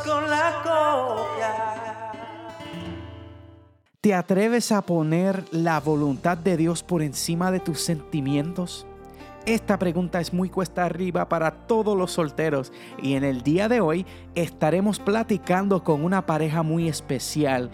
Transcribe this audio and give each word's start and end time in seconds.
con 0.00 0.28
la 0.28 0.62
copia. 0.62 1.72
¿Te 4.00 4.14
atreves 4.14 4.72
a 4.72 4.82
poner 4.82 5.44
la 5.52 5.78
voluntad 5.80 6.36
de 6.36 6.56
Dios 6.56 6.82
por 6.82 7.02
encima 7.02 7.52
de 7.52 7.60
tus 7.60 7.80
sentimientos? 7.80 8.86
Esta 9.46 9.78
pregunta 9.78 10.20
es 10.20 10.32
muy 10.32 10.48
cuesta 10.48 10.84
arriba 10.84 11.28
para 11.28 11.50
todos 11.50 11.96
los 11.96 12.12
solteros 12.12 12.72
y 13.00 13.14
en 13.14 13.24
el 13.24 13.42
día 13.42 13.68
de 13.68 13.80
hoy 13.80 14.06
estaremos 14.34 14.98
platicando 14.98 15.82
con 15.82 16.04
una 16.04 16.26
pareja 16.26 16.62
muy 16.62 16.88
especial 16.88 17.70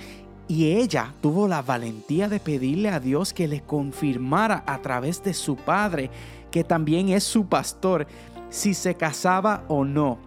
y 0.48 0.72
ella 0.72 1.12
tuvo 1.20 1.46
la 1.46 1.60
valentía 1.60 2.28
de 2.28 2.40
pedirle 2.40 2.88
a 2.88 3.00
Dios 3.00 3.34
que 3.34 3.48
le 3.48 3.60
confirmara 3.60 4.64
a 4.66 4.78
través 4.78 5.22
de 5.22 5.34
su 5.34 5.56
padre, 5.56 6.10
que 6.50 6.64
también 6.64 7.10
es 7.10 7.24
su 7.24 7.46
pastor, 7.46 8.06
si 8.48 8.72
se 8.72 8.94
casaba 8.94 9.64
o 9.68 9.84
no. 9.84 10.18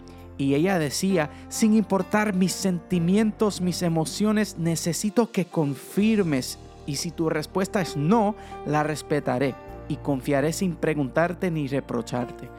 Y 0.42 0.56
ella 0.56 0.80
decía, 0.80 1.30
sin 1.50 1.76
importar 1.76 2.34
mis 2.34 2.52
sentimientos, 2.52 3.62
mis 3.62 3.84
emociones, 3.84 4.58
necesito 4.58 5.32
que 5.32 5.46
confirmes. 5.46 6.58
Y 6.88 6.96
si 6.96 7.12
tu 7.12 7.30
respuesta 7.30 7.80
es 7.80 7.96
no, 7.96 8.36
la 8.66 8.82
respetaré 8.82 9.54
y 9.88 9.98
confiaré 9.98 10.52
sin 10.52 10.76
preguntarte 10.76 11.52
ni 11.52 11.68
reprocharte. 11.68 12.50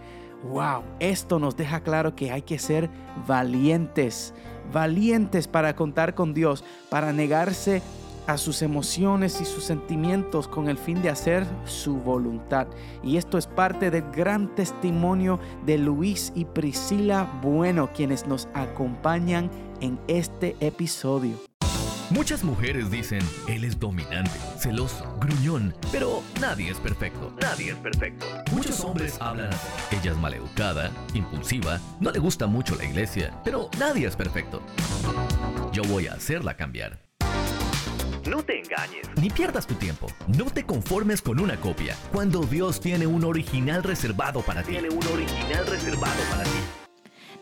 Wow, 0.45 0.85
esto 1.01 1.41
nos 1.41 1.57
deja 1.57 1.81
claro 1.81 2.15
que 2.15 2.31
hay 2.31 2.43
que 2.43 2.61
ser 2.61 2.89
valientes, 3.27 4.33
valientes 4.73 5.49
para 5.49 5.75
contar 5.75 6.15
con 6.15 6.35
Dios, 6.35 6.63
para 6.89 7.13
negarse 7.13 7.83
a 8.27 8.39
sus 8.39 8.63
emociones 8.63 9.41
y 9.41 9.45
sus 9.45 9.65
sentimientos 9.65 10.49
con 10.49 10.69
el 10.69 10.79
fin 10.79 11.03
de 11.03 11.11
hacer 11.11 11.47
su 11.65 11.97
voluntad. 11.97 12.67
Y 13.03 13.17
esto 13.17 13.39
es 13.39 13.47
parte 13.47 13.91
del 13.91 14.05
gran 14.13 14.55
testimonio 14.55 15.39
de 15.67 15.79
Luis 15.79 16.33
y 16.35 16.45
Priscila 16.45 17.41
Bueno, 17.43 17.91
quienes 17.95 18.27
nos 18.27 18.49
acompañan 18.55 19.51
en 19.81 19.99
este 20.09 20.57
episodio. 20.61 21.37
Muchas 22.13 22.45
mujeres 22.45 22.91
dicen, 22.91 23.23
él 23.49 23.65
es 23.65 23.79
dominante, 23.79 24.39
celoso, 24.59 25.17
gruñón, 25.19 25.75
pero 25.91 26.23
nadie 26.43 26.71
es 26.71 26.79
perfecto. 26.79 27.35
Nadie 27.41 27.71
es 27.71 27.79
perfecto. 27.79 28.27
Muchos 28.53 28.81
hombres 28.81 29.17
hablan 29.19 29.47
así. 29.47 29.97
Ella 29.97 30.11
es 30.11 30.19
maleducada, 30.19 30.91
impulsiva, 31.15 31.81
no 32.01 32.11
le 32.11 32.19
gusta 32.19 32.47
mucho 32.47 32.77
la 32.77 32.85
iglesia, 32.85 33.33
pero 33.45 33.71
nadie 33.79 34.07
es 34.07 34.15
perfecto. 34.15 34.61
Yo 35.73 35.83
voy 35.85 36.07
a 36.07 36.13
hacerla 36.13 36.55
cambiar. 36.55 37.12
No 38.29 38.43
te 38.45 38.61
engañes, 38.61 39.09
ni 39.21 39.31
pierdas 39.31 39.67
tu 39.67 39.75
tiempo. 39.75 40.07
No 40.29 40.45
te 40.45 40.65
conformes 40.65 41.21
con 41.23 41.41
una 41.41 41.57
copia, 41.57 41.97
cuando 42.13 42.43
Dios 42.43 42.81
tiene 42.81 43.07
un 43.07 43.25
original 43.25 43.83
reservado 43.83 44.43
para 44.43 44.63
ti. 44.63 44.73
Tiene 44.73 44.91
un 44.91 45.05
original 45.09 45.67
reservado 45.67 46.23
para 46.31 46.45
ti. 46.45 46.82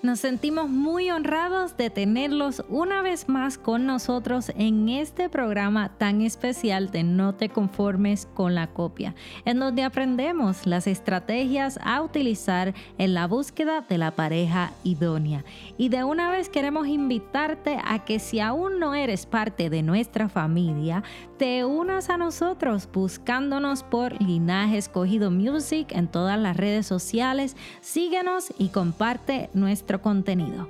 Nos 0.03 0.21
sentimos 0.21 0.71
muy 0.71 1.11
honrados 1.11 1.77
de 1.77 1.91
tenerlos 1.91 2.65
una 2.71 3.03
vez 3.03 3.29
más 3.29 3.59
con 3.59 3.85
nosotros 3.85 4.51
en 4.57 4.89
este 4.89 5.29
programa 5.29 5.91
tan 5.99 6.23
especial 6.23 6.91
de 6.91 7.03
No 7.05 7.35
te 7.35 7.51
conformes 7.51 8.27
con 8.33 8.55
la 8.55 8.69
copia, 8.69 9.15
en 9.45 9.61
donde 9.61 9.83
aprendemos 9.83 10.67
las 10.67 10.87
estrategias 10.87 11.79
a 11.83 12.01
utilizar 12.01 12.73
en 12.97 13.13
la 13.13 13.27
búsqueda 13.27 13.83
de 13.83 13.99
la 13.99 14.13
pareja 14.13 14.73
idónea. 14.85 15.45
Y 15.77 15.91
de 15.91 16.03
una 16.03 16.31
vez 16.31 16.49
queremos 16.49 16.89
invitarte 16.89 17.79
a 17.85 18.03
que 18.03 18.21
si 18.21 18.41
aún 18.41 18.79
no 18.79 18.95
eres 18.95 19.27
parte 19.27 19.69
de 19.69 19.83
nuestra 19.83 20.31
familia, 20.31 21.03
te 21.37 21.67
unas 21.67 22.09
a 22.09 22.17
nosotros 22.17 22.89
buscándonos 22.91 23.83
por 23.83 24.19
Linaje 24.23 24.79
Escogido 24.79 25.31
Music 25.31 25.89
en 25.91 26.09
todas 26.09 26.39
las 26.39 26.57
redes 26.57 26.87
sociales. 26.87 27.55
Síguenos 27.83 28.53
y 28.59 28.69
comparte 28.69 29.51
nuestro 29.91 30.03
contenido. 30.03 30.69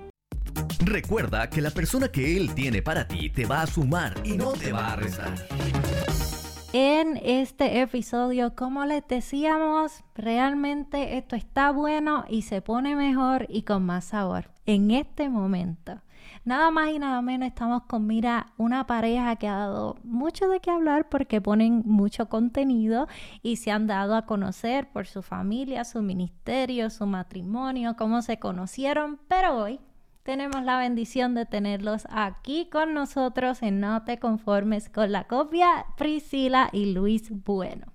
Recuerda 0.80 1.50
que 1.50 1.60
la 1.60 1.70
persona 1.70 2.08
que 2.08 2.36
Él 2.36 2.54
tiene 2.54 2.80
para 2.80 3.06
ti 3.06 3.28
te 3.28 3.44
va 3.44 3.62
a 3.62 3.66
sumar 3.66 4.14
y 4.24 4.36
no 4.36 4.52
te 4.52 4.72
va 4.72 4.92
a 4.92 4.96
rezar. 4.96 5.34
En 6.72 7.18
este 7.22 7.80
episodio, 7.82 8.54
como 8.54 8.86
les 8.86 9.06
decíamos, 9.06 10.04
realmente 10.14 11.18
esto 11.18 11.36
está 11.36 11.70
bueno 11.72 12.24
y 12.28 12.42
se 12.42 12.62
pone 12.62 12.94
mejor 12.94 13.46
y 13.48 13.62
con 13.62 13.84
más 13.84 14.06
sabor 14.06 14.50
en 14.66 14.90
este 14.90 15.28
momento. 15.28 16.00
Nada 16.50 16.72
más 16.72 16.90
y 16.90 16.98
nada 16.98 17.22
menos 17.22 17.46
estamos 17.46 17.84
con 17.84 18.08
Mira, 18.08 18.48
una 18.56 18.84
pareja 18.84 19.36
que 19.36 19.46
ha 19.46 19.56
dado 19.56 19.96
mucho 20.02 20.48
de 20.48 20.58
qué 20.58 20.72
hablar 20.72 21.08
porque 21.08 21.40
ponen 21.40 21.84
mucho 21.84 22.28
contenido 22.28 23.06
y 23.40 23.54
se 23.54 23.70
han 23.70 23.86
dado 23.86 24.16
a 24.16 24.26
conocer 24.26 24.88
por 24.88 25.06
su 25.06 25.22
familia, 25.22 25.84
su 25.84 26.02
ministerio, 26.02 26.90
su 26.90 27.06
matrimonio, 27.06 27.94
cómo 27.96 28.20
se 28.20 28.40
conocieron, 28.40 29.20
pero 29.28 29.58
hoy 29.58 29.78
tenemos 30.24 30.64
la 30.64 30.76
bendición 30.76 31.36
de 31.36 31.46
tenerlos 31.46 32.08
aquí 32.10 32.68
con 32.68 32.94
nosotros 32.94 33.62
en 33.62 33.78
No 33.78 34.02
te 34.02 34.18
conformes 34.18 34.88
con 34.88 35.12
la 35.12 35.28
copia, 35.28 35.86
Priscila 35.96 36.68
y 36.72 36.92
Luis 36.92 37.30
Bueno. 37.30 37.92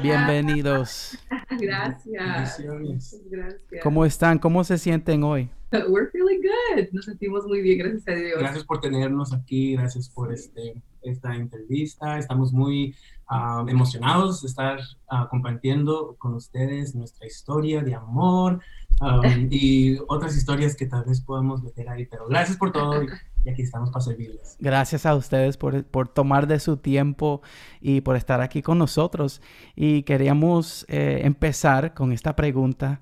Bienvenidos. 0.00 1.18
Gracias. 1.50 2.58
Gracias. 2.58 3.82
¿Cómo 3.82 4.06
están? 4.06 4.38
¿Cómo 4.38 4.64
se 4.64 4.78
sienten 4.78 5.22
hoy? 5.22 5.50
We're 5.88 6.10
feeling 6.10 6.40
good. 6.42 6.88
Nos 6.92 7.06
sentimos 7.06 7.44
muy 7.46 7.60
bien, 7.60 7.78
gracias 7.78 8.06
a 8.08 8.12
Dios. 8.12 8.38
Gracias 8.38 8.64
por 8.64 8.80
tenernos 8.80 9.32
aquí, 9.32 9.74
gracias 9.74 10.08
por 10.08 10.32
este, 10.32 10.80
esta 11.02 11.34
entrevista. 11.34 12.18
Estamos 12.18 12.52
muy 12.52 12.94
ah, 13.28 13.64
emocionados 13.68 14.42
de 14.42 14.48
estar 14.48 14.78
uh, 15.10 15.28
compartiendo 15.28 16.14
con 16.18 16.34
ustedes 16.34 16.94
nuestra 16.94 17.26
historia 17.26 17.82
de 17.82 17.94
amor 17.94 18.60
um, 19.00 19.48
y 19.50 19.98
otras 20.08 20.36
historias 20.36 20.76
que 20.76 20.86
tal 20.86 21.04
vez 21.04 21.20
podamos 21.20 21.62
meter 21.62 21.88
ahí. 21.88 22.06
Pero 22.06 22.28
gracias 22.28 22.56
por 22.56 22.70
todo 22.70 23.02
y, 23.02 23.08
y 23.44 23.50
aquí 23.50 23.62
estamos 23.62 23.90
para 23.90 24.04
servirles. 24.04 24.56
Gracias 24.60 25.04
a 25.04 25.16
ustedes 25.16 25.56
por, 25.56 25.84
por, 25.84 26.06
tomar 26.06 26.46
de 26.46 26.60
su 26.60 26.76
tiempo 26.76 27.42
y 27.80 28.02
por 28.02 28.14
estar 28.14 28.40
aquí 28.40 28.62
con 28.62 28.78
nosotros. 28.78 29.42
Y 29.74 30.04
queríamos 30.04 30.86
eh, 30.88 31.22
empezar 31.24 31.92
con 31.92 32.12
esta 32.12 32.36
pregunta. 32.36 33.00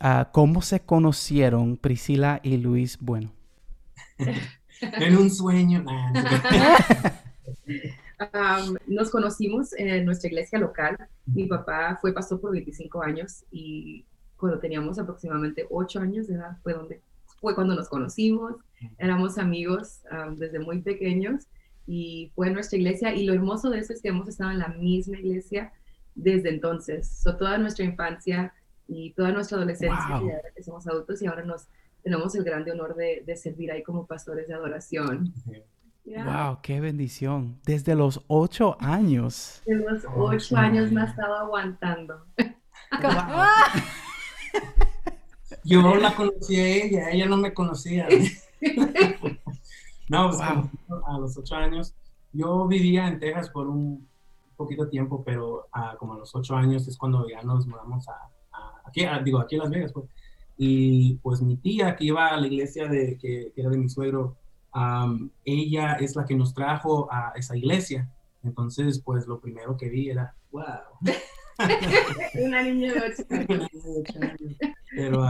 Uh, 0.00 0.24
¿Cómo 0.32 0.62
se 0.62 0.80
conocieron 0.80 1.76
Priscila 1.76 2.40
y 2.42 2.56
Luis 2.56 2.98
Bueno? 3.00 3.32
en 4.80 5.16
un 5.16 5.30
sueño. 5.30 5.84
um, 8.20 8.76
nos 8.86 9.10
conocimos 9.10 9.72
en 9.74 10.04
nuestra 10.04 10.28
iglesia 10.28 10.58
local. 10.58 10.96
Mi 11.26 11.46
papá 11.46 11.98
fue 12.00 12.12
pastor 12.12 12.40
por 12.40 12.52
25 12.52 13.02
años 13.02 13.44
y 13.50 14.04
cuando 14.36 14.58
teníamos 14.58 14.98
aproximadamente 14.98 15.66
8 15.70 16.00
años 16.00 16.26
de 16.26 16.34
edad 16.34 16.56
fue, 16.62 16.74
donde, 16.74 17.00
fue 17.40 17.54
cuando 17.54 17.74
nos 17.74 17.88
conocimos. 17.88 18.56
Éramos 18.98 19.38
amigos 19.38 20.02
um, 20.10 20.36
desde 20.36 20.58
muy 20.58 20.82
pequeños 20.82 21.46
y 21.86 22.32
fue 22.34 22.48
en 22.48 22.54
nuestra 22.54 22.78
iglesia. 22.78 23.14
Y 23.14 23.24
lo 23.24 23.34
hermoso 23.34 23.70
de 23.70 23.78
eso 23.78 23.92
es 23.92 24.02
que 24.02 24.08
hemos 24.08 24.28
estado 24.28 24.50
en 24.50 24.58
la 24.58 24.68
misma 24.68 25.18
iglesia 25.18 25.72
desde 26.14 26.50
entonces. 26.50 27.08
So, 27.08 27.36
toda 27.36 27.58
nuestra 27.58 27.84
infancia 27.84 28.52
y 28.88 29.12
toda 29.14 29.32
nuestra 29.32 29.56
adolescencia, 29.58 30.18
Wow. 30.18 30.28
y 30.28 30.32
ahora 30.32 30.48
que 30.54 30.62
somos 30.62 30.86
adultos 30.86 31.22
y 31.22 31.26
ahora 31.26 31.42
nos 31.44 31.68
tenemos 32.02 32.34
el 32.34 32.44
grande 32.44 32.72
honor 32.72 32.94
de, 32.96 33.22
de 33.26 33.36
servir 33.36 33.70
ahí 33.72 33.82
como 33.82 34.06
pastores 34.06 34.46
de 34.48 34.54
adoración. 34.54 35.32
Yeah. 36.04 36.24
Wow, 36.50 36.58
qué 36.62 36.80
bendición. 36.80 37.58
Desde 37.64 37.94
los 37.94 38.22
ocho 38.26 38.76
años. 38.78 39.62
De 39.64 39.76
los 39.76 40.04
ocho 40.14 40.56
años 40.58 40.92
me 40.92 41.02
estado 41.02 41.34
aguantando. 41.36 42.26
Yo 45.64 45.94
la 45.96 46.14
conocí 46.14 46.56
a 46.60 46.66
ella, 46.66 47.10
ella 47.10 47.26
no 47.26 47.36
me 47.38 47.54
conocía. 47.54 48.06
no, 50.08 50.28
pues, 50.30 50.40
Wow. 50.88 51.02
a 51.06 51.18
los 51.18 51.36
ocho 51.38 51.54
años. 51.56 51.94
Yo 52.32 52.66
vivía 52.66 53.08
en 53.08 53.18
Texas 53.18 53.48
por 53.50 53.68
un 53.68 54.06
poquito 54.56 54.88
tiempo, 54.88 55.24
pero 55.24 55.68
ah, 55.72 55.96
como 55.98 56.14
a 56.14 56.18
los 56.18 56.34
ocho 56.34 56.54
años 56.54 56.86
es 56.86 56.98
cuando 56.98 57.26
ya 57.28 57.42
nos 57.42 57.66
mudamos 57.66 58.06
a- 58.08 58.28
aquí, 58.84 59.04
a- 59.04 59.18
digo, 59.20 59.38
aquí 59.40 59.56
en 59.56 59.60
Las 59.62 59.70
Vegas, 59.70 59.92
pues. 59.92 60.06
Y 60.56 61.14
pues 61.16 61.42
mi 61.42 61.56
tía 61.56 61.96
que 61.96 62.04
iba 62.04 62.28
a 62.28 62.36
la 62.36 62.46
iglesia 62.46 62.86
de, 62.86 63.18
que, 63.18 63.50
que 63.54 63.60
era 63.60 63.70
de 63.70 63.78
mi 63.78 63.88
suegro, 63.88 64.36
am, 64.72 65.30
ella 65.44 65.94
es 65.94 66.14
la 66.14 66.24
que 66.24 66.36
nos 66.36 66.54
trajo 66.54 67.08
a 67.12 67.32
esa 67.36 67.56
iglesia. 67.56 68.08
Entonces, 68.44 69.00
pues 69.00 69.26
lo 69.26 69.40
primero 69.40 69.76
que 69.76 69.88
vi 69.88 70.10
era, 70.10 70.34
wow. 70.52 70.62
Una 72.44 72.62
niña 72.62 72.92
de 72.92 73.00
ocho 73.00 73.22
años. 73.30 73.70
Pero 74.94 75.24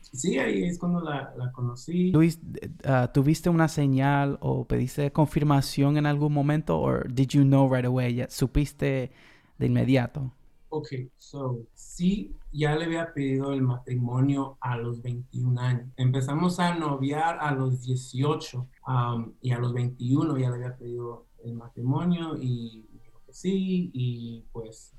sí, 0.00 0.38
ahí 0.38 0.64
es 0.64 0.78
cuando 0.78 1.00
la, 1.00 1.32
la 1.36 1.50
conocí. 1.52 2.10
Luis, 2.12 2.38
uh, 2.84 3.08
¿tuviste 3.12 3.50
una 3.50 3.68
señal 3.68 4.38
o 4.40 4.64
pediste 4.64 5.10
confirmación 5.12 5.96
en 5.96 6.06
algún 6.06 6.32
momento? 6.32 6.78
¿O 6.80 7.00
did 7.04 7.28
you 7.28 7.42
know 7.42 7.72
right 7.72 7.86
away? 7.86 8.24
¿Supiste 8.28 9.10
de 9.58 9.66
inmediato? 9.66 10.32
Ok, 10.72 10.88
so, 11.18 11.58
sí, 11.74 12.32
ya 12.52 12.76
le 12.76 12.84
había 12.84 13.12
pedido 13.12 13.52
el 13.52 13.60
matrimonio 13.60 14.56
a 14.60 14.76
los 14.76 15.02
21 15.02 15.58
años. 15.60 15.86
Empezamos 15.96 16.60
a 16.60 16.74
noviar 16.76 17.38
a 17.40 17.50
los 17.52 17.82
18 17.82 18.66
um, 18.86 19.32
y 19.42 19.50
a 19.50 19.58
los 19.58 19.74
21 19.74 20.38
ya 20.38 20.48
le 20.50 20.56
había 20.56 20.76
pedido 20.76 21.26
el 21.44 21.54
matrimonio 21.54 22.36
y 22.40 22.86
dijo 22.92 23.20
que 23.26 23.32
sí 23.32 23.90
y 23.92 24.44
pues 24.52 24.92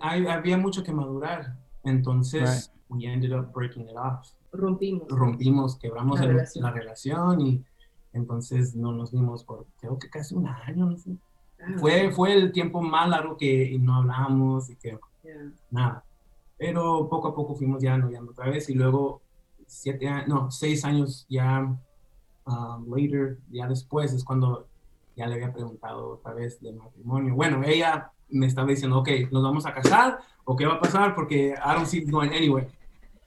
hay- 0.00 0.26
había 0.26 0.58
mucho 0.58 0.82
que 0.82 0.92
madurar. 0.92 1.56
Entonces, 1.84 2.72
we 2.88 3.04
ended 3.06 3.32
up 3.32 3.52
breaking 3.54 3.88
it 3.88 3.96
off. 3.96 4.28
rompimos. 4.52 5.06
rompimos, 5.08 5.76
quebramos 5.76 6.18
La 6.18 6.24
el- 6.26 6.32
relación. 6.32 6.64
la 6.64 6.70
relación 6.72 7.40
y 7.42 7.64
entonces 8.14 8.74
no 8.74 8.90
nos 8.92 9.12
vimos 9.12 9.44
por 9.44 9.66
creo 9.78 9.98
que 9.98 10.08
casi 10.08 10.34
un 10.34 10.46
año, 10.48 10.86
no 10.86 10.96
sé. 10.96 11.16
Fue, 11.78 12.10
fue 12.10 12.32
el 12.32 12.52
tiempo 12.52 12.80
más 12.80 13.08
largo 13.08 13.36
que 13.36 13.76
no 13.80 13.96
hablábamos 13.96 14.70
y 14.70 14.76
que 14.76 14.98
nada. 15.70 16.04
Pero 16.58 17.08
poco 17.08 17.28
a 17.28 17.34
poco 17.34 17.54
fuimos 17.54 17.82
ya 17.82 17.96
noviando 17.96 18.32
otra 18.32 18.48
vez 18.48 18.68
y 18.70 18.74
luego 18.74 19.20
siete 19.66 20.08
no, 20.26 20.50
seis 20.50 20.84
años 20.84 21.26
ya 21.28 21.76
um, 22.46 22.94
later, 22.94 23.38
ya 23.50 23.66
después 23.66 24.12
es 24.12 24.24
cuando 24.24 24.66
ya 25.16 25.26
le 25.26 25.34
había 25.34 25.52
preguntado 25.52 26.14
otra 26.14 26.34
vez 26.34 26.60
del 26.60 26.76
matrimonio. 26.76 27.34
Bueno, 27.34 27.62
ella 27.64 28.10
me 28.28 28.46
estaba 28.46 28.68
diciendo, 28.68 28.98
ok, 28.98 29.08
¿nos 29.30 29.42
vamos 29.42 29.66
a 29.66 29.74
casar 29.74 30.18
o 30.44 30.56
qué 30.56 30.66
va 30.66 30.74
a 30.74 30.80
pasar? 30.80 31.14
Porque 31.14 31.54
I 31.54 31.74
don't 31.74 31.86
see 31.86 31.98
it 31.98 32.10
going 32.10 32.30
anywhere. 32.30 32.68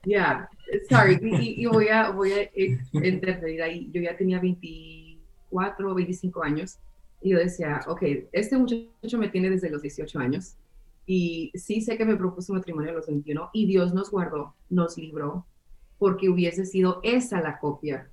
Ya, 0.04 0.48
sorry, 0.88 1.18
y, 1.20 1.62
y 1.62 1.66
voy 1.66 1.88
a, 1.88 2.10
voy 2.10 2.32
a 2.32 2.42
eh, 2.42 2.78
interferir 2.92 3.62
ahí. 3.62 3.90
Yo 3.92 4.00
ya 4.00 4.16
tenía 4.16 4.40
24 4.40 5.90
o 5.90 5.94
25 5.94 6.42
años 6.42 6.78
y 7.20 7.30
yo 7.30 7.38
decía, 7.38 7.80
ok, 7.86 8.02
este 8.32 8.56
muchacho 8.56 9.18
me 9.18 9.28
tiene 9.28 9.50
desde 9.50 9.70
los 9.70 9.82
18 9.82 10.18
años 10.18 10.54
y 11.06 11.50
sí 11.54 11.80
sé 11.80 11.96
que 11.98 12.04
me 12.04 12.16
propuso 12.16 12.52
matrimonio 12.54 12.90
a 12.90 12.94
los 12.94 13.06
21 13.06 13.50
y 13.52 13.66
Dios 13.66 13.92
nos 13.94 14.10
guardó, 14.10 14.54
nos 14.68 14.96
libró, 14.96 15.46
porque 15.98 16.28
hubiese 16.30 16.64
sido 16.64 17.00
esa 17.02 17.40
la 17.40 17.58
copia 17.58 18.08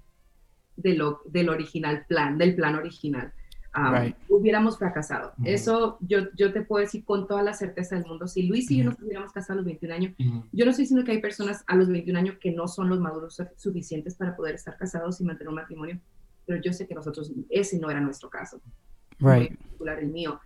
de 0.76 0.94
lo, 0.96 1.22
del 1.26 1.50
original 1.50 2.06
plan, 2.08 2.38
del 2.38 2.56
plan 2.56 2.76
original. 2.76 3.32
Um, 3.76 3.94
Right. 3.94 4.16
Hubiéramos 4.28 4.78
fracasado. 4.80 5.34
Eso 5.46 5.98
yo, 6.02 6.20
yo 6.36 6.52
te 6.52 6.62
puedo 6.64 6.84
decir 6.84 7.06
con 7.06 7.28
toda 7.28 7.44
la 7.44 7.54
certeza 7.54 7.96
del 7.96 8.06
mundo. 8.06 8.28
Si 8.28 8.42
Luis 8.44 8.72
y 8.72 8.78
yo 8.78 8.86
nos 8.86 9.00
hubiéramos 9.02 9.32
casado 9.32 9.54
a 9.54 9.56
los 9.58 9.66
21 9.66 9.94
años, 9.94 10.14
yo 10.52 10.66
no 10.66 10.72
estoy 10.72 10.84
diciendo 10.84 11.06
que 11.06 11.12
hay 11.12 11.22
personas 11.22 11.64
a 11.68 11.76
los 11.76 11.88
21 11.88 12.18
años 12.18 12.38
que 12.42 12.52
no 12.52 12.68
son 12.68 12.90
los 12.90 13.00
maduros 13.00 13.36
su- 13.36 13.46
suficientes 13.56 14.16
para 14.16 14.36
poder 14.36 14.56
estar 14.56 14.76
casados 14.78 15.22
y 15.22 15.24
mantener 15.26 15.50
un 15.50 15.56
matrimonio, 15.56 16.00
pero 16.48 16.60
yo 16.62 16.74
sé 16.74 16.88
que 16.88 16.96
nosotros, 16.96 17.32
ese 17.50 17.78
no 17.78 17.92
era 17.92 18.00
nuestro 18.02 18.30
caso, 18.30 18.60
Right. 19.20 19.52
en 19.52 19.58
particular 19.58 20.00
el 20.00 20.08
mío. 20.08 20.40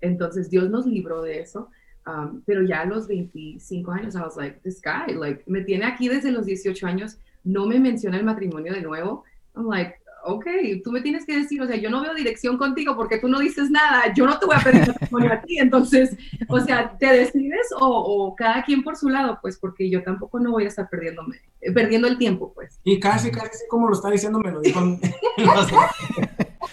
Entonces 0.00 0.50
Dios 0.50 0.70
nos 0.70 0.86
libró 0.86 1.22
de 1.22 1.40
eso, 1.40 1.70
um, 2.06 2.42
pero 2.46 2.62
ya 2.62 2.82
a 2.82 2.84
los 2.84 3.08
25 3.08 3.90
años, 3.90 4.14
I 4.14 4.20
was 4.20 4.36
like, 4.36 4.60
this 4.62 4.80
guy, 4.82 5.14
like, 5.14 5.42
me 5.46 5.62
tiene 5.62 5.86
aquí 5.86 6.08
desde 6.08 6.30
los 6.30 6.46
18 6.46 6.86
años, 6.86 7.18
no 7.44 7.66
me 7.66 7.80
menciona 7.80 8.16
el 8.16 8.24
matrimonio 8.24 8.72
de 8.72 8.82
nuevo. 8.82 9.24
I'm 9.54 9.66
like, 9.68 9.96
ok, 10.24 10.46
tú 10.84 10.92
me 10.92 11.00
tienes 11.00 11.24
que 11.24 11.36
decir, 11.36 11.60
o 11.62 11.66
sea, 11.66 11.76
yo 11.76 11.90
no 11.90 12.02
veo 12.02 12.14
dirección 12.14 12.58
contigo 12.58 12.96
porque 12.96 13.18
tú 13.18 13.28
no 13.28 13.38
dices 13.38 13.70
nada, 13.70 14.12
yo 14.14 14.26
no 14.26 14.38
te 14.38 14.46
voy 14.46 14.56
a 14.56 14.60
pedir 14.60 14.86
matrimonio 14.88 15.32
a 15.32 15.40
ti, 15.40 15.58
entonces, 15.58 16.16
o 16.48 16.60
sea, 16.60 16.96
¿te 16.98 17.06
decides 17.06 17.68
o, 17.78 17.86
o 17.86 18.36
cada 18.36 18.62
quien 18.64 18.82
por 18.82 18.96
su 18.96 19.08
lado? 19.08 19.38
Pues 19.40 19.58
porque 19.58 19.88
yo 19.88 20.02
tampoco 20.02 20.38
no 20.38 20.52
voy 20.52 20.64
a 20.64 20.68
estar 20.68 20.88
perdiéndome, 20.88 21.36
eh, 21.60 21.72
perdiendo 21.72 22.08
el 22.08 22.18
tiempo, 22.18 22.52
pues. 22.54 22.78
Y 22.84 23.00
casi, 23.00 23.30
casi 23.30 23.66
como 23.68 23.88
lo 23.88 23.94
está 23.94 24.10
diciendo, 24.10 24.38
me 24.38 24.50
lo 24.50 24.60
dijo 24.60 24.80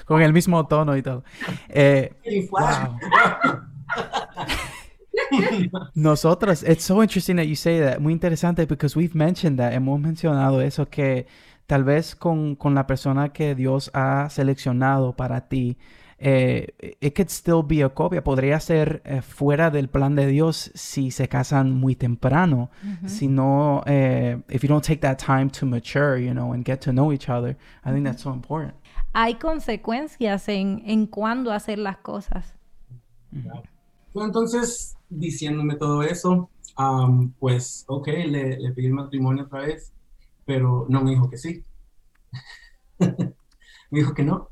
Con 0.05 0.21
el 0.21 0.33
mismo 0.33 0.65
tono 0.67 0.95
y 0.95 1.01
todo. 1.01 1.23
Eh, 1.69 2.13
wow. 2.51 2.97
Nosotros, 5.95 6.63
it's 6.63 6.83
so 6.83 7.01
interesting 7.01 7.37
that 7.37 7.45
you 7.45 7.55
say 7.55 7.79
that. 7.79 7.99
Muy 7.99 8.13
interesante 8.13 8.65
because 8.67 8.95
we've 8.95 9.15
mentioned 9.15 9.57
that. 9.59 9.73
Hemos 9.73 9.99
mencionado 9.99 10.61
eso 10.61 10.87
que 10.89 11.25
tal 11.67 11.83
vez 11.83 12.15
con, 12.15 12.55
con 12.55 12.75
la 12.75 12.85
persona 12.85 13.29
que 13.29 13.55
Dios 13.55 13.89
ha 13.93 14.29
seleccionado 14.29 15.15
para 15.15 15.47
ti, 15.47 15.77
eh, 16.17 16.95
it 17.01 17.13
could 17.13 17.29
still 17.29 17.61
be 17.61 17.83
a 17.83 17.89
copia. 17.89 18.23
Podría 18.23 18.59
ser 18.59 19.01
eh, 19.05 19.21
fuera 19.21 19.69
del 19.69 19.89
plan 19.89 20.15
de 20.15 20.27
Dios 20.27 20.71
si 20.73 21.11
se 21.11 21.27
casan 21.27 21.71
muy 21.71 21.95
temprano. 21.95 22.69
Si 23.05 23.27
no, 23.27 23.83
eh, 23.85 24.37
if 24.49 24.63
you 24.63 24.69
don't 24.69 24.83
take 24.83 25.01
that 25.01 25.17
time 25.17 25.49
to 25.49 25.65
mature, 25.65 26.17
you 26.17 26.33
know, 26.33 26.53
and 26.53 26.65
get 26.65 26.79
to 26.81 26.91
know 26.91 27.11
each 27.11 27.29
other. 27.29 27.57
I 27.83 27.91
think 27.91 28.05
that's 28.05 28.21
so 28.21 28.31
important. 28.31 28.75
Hay 29.17 29.35
consecuencias 29.35 30.49
en, 30.49 30.83
en 30.85 31.07
cuándo 31.07 31.53
hacer 31.53 31.79
las 31.79 31.95
cosas. 31.99 32.53
Bueno, 33.31 33.63
entonces, 34.13 34.97
diciéndome 35.09 35.77
todo 35.77 36.03
eso, 36.03 36.49
am, 36.75 37.31
pues, 37.39 37.85
ok, 37.87 38.07
le, 38.07 38.59
le 38.59 38.71
pedí 38.73 38.89
matrimonio 38.89 39.45
otra 39.45 39.61
vez, 39.61 39.93
pero 40.43 40.85
no 40.89 41.01
me 41.01 41.11
dijo 41.11 41.29
que 41.29 41.37
sí. 41.37 41.63
me 42.99 43.99
dijo 43.99 44.13
que 44.13 44.23
no. 44.23 44.49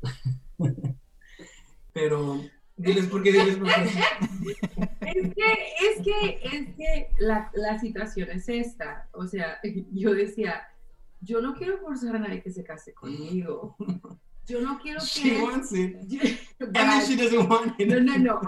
pero, 1.92 2.40
diles 2.74 3.06
por 3.08 3.22
qué, 3.22 3.32
diles 3.32 3.58
por 3.58 3.66
qué. 3.66 3.82
Es 5.02 5.34
que, 5.34 5.52
es 5.82 6.02
que, 6.02 6.40
es 6.42 6.74
que 6.74 7.10
la, 7.18 7.50
la 7.52 7.78
situación 7.78 8.30
es 8.30 8.48
esta. 8.48 9.10
O 9.12 9.26
sea, 9.26 9.58
yo 9.92 10.14
decía, 10.14 10.62
yo 11.20 11.42
no 11.42 11.54
quiero 11.54 11.76
forzar 11.80 12.16
a 12.16 12.20
nadie 12.20 12.42
que 12.42 12.50
se 12.50 12.64
case 12.64 12.94
conmigo. 12.94 13.76
Yo 14.46 14.60
no 14.60 14.78
quiero 14.78 15.00
She 15.00 15.30
que... 15.30 15.42
wants 15.42 15.72
it, 15.72 15.96
Yo- 16.06 16.20
and 16.60 16.74
then 16.74 17.06
she 17.06 17.16
doesn't 17.16 17.48
want 17.48 17.80
it. 17.80 17.88
No, 17.88 17.98
no, 18.00 18.18
no. 18.18 18.40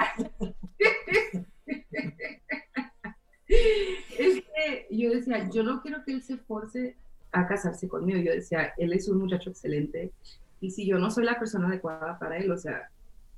es 3.49 4.43
que 4.45 4.87
yo 4.91 5.11
decía, 5.11 5.49
yo 5.51 5.63
no 5.63 5.81
quiero 5.81 6.05
que 6.05 6.13
él 6.13 6.23
se 6.23 6.37
force 6.37 6.97
a 7.33 7.47
casarse 7.47 7.89
conmigo. 7.89 8.19
Yo 8.21 8.33
decía, 8.33 8.73
él 8.77 8.93
es 8.93 9.09
un 9.09 9.19
muchacho 9.19 9.51
excelente 9.51 10.13
y 10.61 10.71
si 10.71 10.87
yo 10.87 10.99
no 10.99 11.11
soy 11.11 11.25
la 11.25 11.39
persona 11.39 11.69
adecuada 11.69 12.19
para 12.19 12.39
él, 12.39 12.51
o 12.51 12.57
sea, 12.57 12.91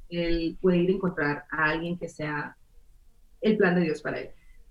él 0.08 0.56
puede 0.60 0.78
ir 0.78 0.90
a 0.90 0.93
encontrar 0.94 1.44
a 1.50 1.64
alguien 1.70 1.99
que 1.99 2.08
sea 2.08 2.56
el 3.40 3.56
plan 3.56 3.75
de 3.75 3.82
Dios 3.82 4.02
para 4.02 4.20
él. 4.20 4.31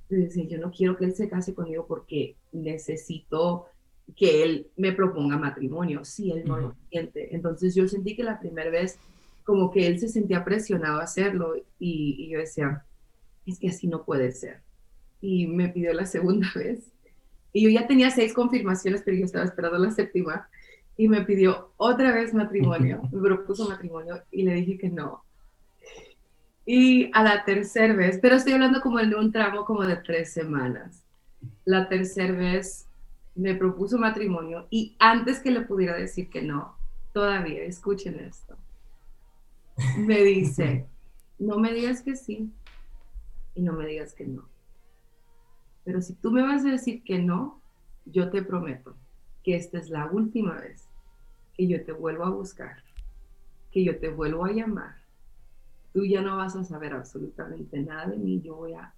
Yo 0.09 0.17
decía, 0.17 0.45
yo 0.45 0.57
no 0.57 0.71
quiero 0.71 0.95
que 0.97 1.05
él 1.05 1.13
se 1.15 1.29
case 1.29 1.53
conmigo 1.53 1.85
porque 1.85 2.35
necesito 2.53 3.67
que 4.15 4.44
él 4.44 4.68
me 4.77 4.94
proponga 4.94 5.38
matrimonio, 5.38 6.04
si 6.06 6.31
él 6.31 6.44
no 6.45 6.57
lo 6.57 6.75
siente. 6.89 7.36
Entonces 7.36 7.75
yo 7.75 7.88
sentí 7.88 8.15
que 8.15 8.24
la 8.24 8.39
primera 8.39 8.69
vez 8.69 9.00
como 9.44 9.71
que 9.71 9.88
él 9.88 10.00
se 10.00 10.09
sentía 10.09 10.44
presionado 10.44 11.00
a 11.00 11.04
hacerlo 11.04 11.56
y, 11.80 12.15
y 12.18 12.30
yo 12.30 12.39
decía, 12.39 12.83
es 13.45 13.59
que 13.59 13.69
así 13.69 13.88
no 13.88 14.04
puede 14.04 14.31
ser. 14.31 14.62
Y 15.21 15.48
me 15.48 15.69
pidió 15.69 15.94
la 15.94 16.06
segunda 16.06 16.48
vez. 16.56 16.92
Y 17.54 17.63
yo 17.63 17.69
ya 17.69 17.88
tenía 17.88 18.12
seis 18.12 18.33
confirmaciones, 18.33 19.01
pero 19.04 19.18
yo 19.18 19.25
estaba 19.25 19.45
esperando 19.45 19.77
la 19.77 19.92
séptima. 19.92 20.50
Y 20.98 21.07
me 21.07 21.21
pidió 21.24 21.71
otra 21.77 22.13
vez 22.13 22.33
matrimonio, 22.33 23.01
me 23.12 23.21
propuso 23.21 23.69
matrimonio 23.69 24.21
y 24.31 24.44
le 24.44 24.56
dije 24.56 24.77
que 24.77 24.89
no. 24.89 25.24
Y 26.65 27.09
a 27.13 27.24
la 27.24 27.45
tercera 27.45 27.94
vez, 27.94 28.19
pero 28.21 28.36
estoy 28.36 28.54
hablando 28.54 28.81
como 28.81 29.00
en 29.00 29.15
un 29.15 29.31
tramo 29.31 29.63
como 29.63 29.86
de 29.86 29.95
tres 29.98 30.33
semanas. 30.33 31.04
La 31.63 31.88
tercera 31.88 32.33
vez 32.33 32.86
me 33.37 33.53
propuso 33.55 33.97
matrimonio 33.97 34.67
y 34.69 34.95
antes 34.99 35.39
que 35.39 35.51
le 35.51 35.61
pudiera 35.61 35.95
decir 35.95 36.29
que 36.29 36.41
no, 36.41 36.75
todavía, 37.13 37.63
escuchen 37.63 38.19
esto, 38.19 38.57
me 39.97 40.23
dice, 40.23 40.87
no 41.39 41.59
me 41.59 41.71
digas 41.71 42.01
que 42.01 42.15
sí 42.15 42.51
y 43.53 43.61
no 43.61 43.73
me 43.73 43.85
digas 43.85 44.13
que 44.13 44.25
no. 44.25 44.49
Pero 45.83 46.01
si 46.01 46.15
tú 46.15 46.31
me 46.31 46.41
vas 46.41 46.65
a 46.65 46.71
decir 46.71 47.03
que 47.03 47.19
no, 47.19 47.61
yo 48.06 48.29
te 48.29 48.41
prometo 48.41 48.95
que 49.44 49.56
esta 49.56 49.77
es 49.77 49.89
la 49.89 50.07
última 50.07 50.56
vez 50.56 50.87
que 51.53 51.67
yo 51.67 51.83
te 51.85 51.91
vuelvo 51.91 52.25
a 52.25 52.31
buscar, 52.31 52.83
que 53.71 53.83
yo 53.83 53.99
te 53.99 54.09
vuelvo 54.09 54.45
a 54.45 54.51
llamar. 54.51 54.95
Tú 55.94 56.06
ya 56.06 56.21
no 56.21 56.37
vas 56.37 56.56
a 56.56 56.63
saber 56.63 56.94
absolutamente 56.94 57.79
nada 57.81 58.07
de 58.07 58.17
mí, 58.17 58.41
yo 58.41 58.56
voy 58.56 58.73
a 58.73 58.94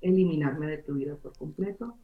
eliminarme 0.00 0.66
de 0.66 0.78
tu 0.78 0.94
vida 0.94 1.16
por 1.16 1.36
completo 1.36 1.96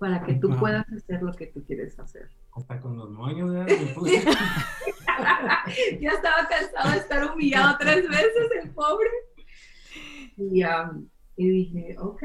para 0.00 0.24
que 0.24 0.34
tú 0.34 0.48
puedas 0.58 0.86
hacer 0.90 1.22
lo 1.22 1.32
que 1.34 1.46
tú 1.48 1.62
quieres 1.64 1.98
hacer. 1.98 2.30
Hasta 2.52 2.80
con 2.80 2.96
los 2.96 3.10
moños, 3.10 3.52
¿verdad? 3.52 3.68
Ya 6.00 6.10
estaba 6.12 6.48
cansado 6.48 6.90
de 6.92 6.98
estar 6.98 7.30
humillado 7.32 7.76
tres 7.78 8.08
veces, 8.08 8.50
el 8.62 8.70
pobre. 8.70 9.08
Y, 10.36 10.64
um, 10.64 11.08
y 11.36 11.48
dije, 11.50 11.96
ok, 11.98 12.22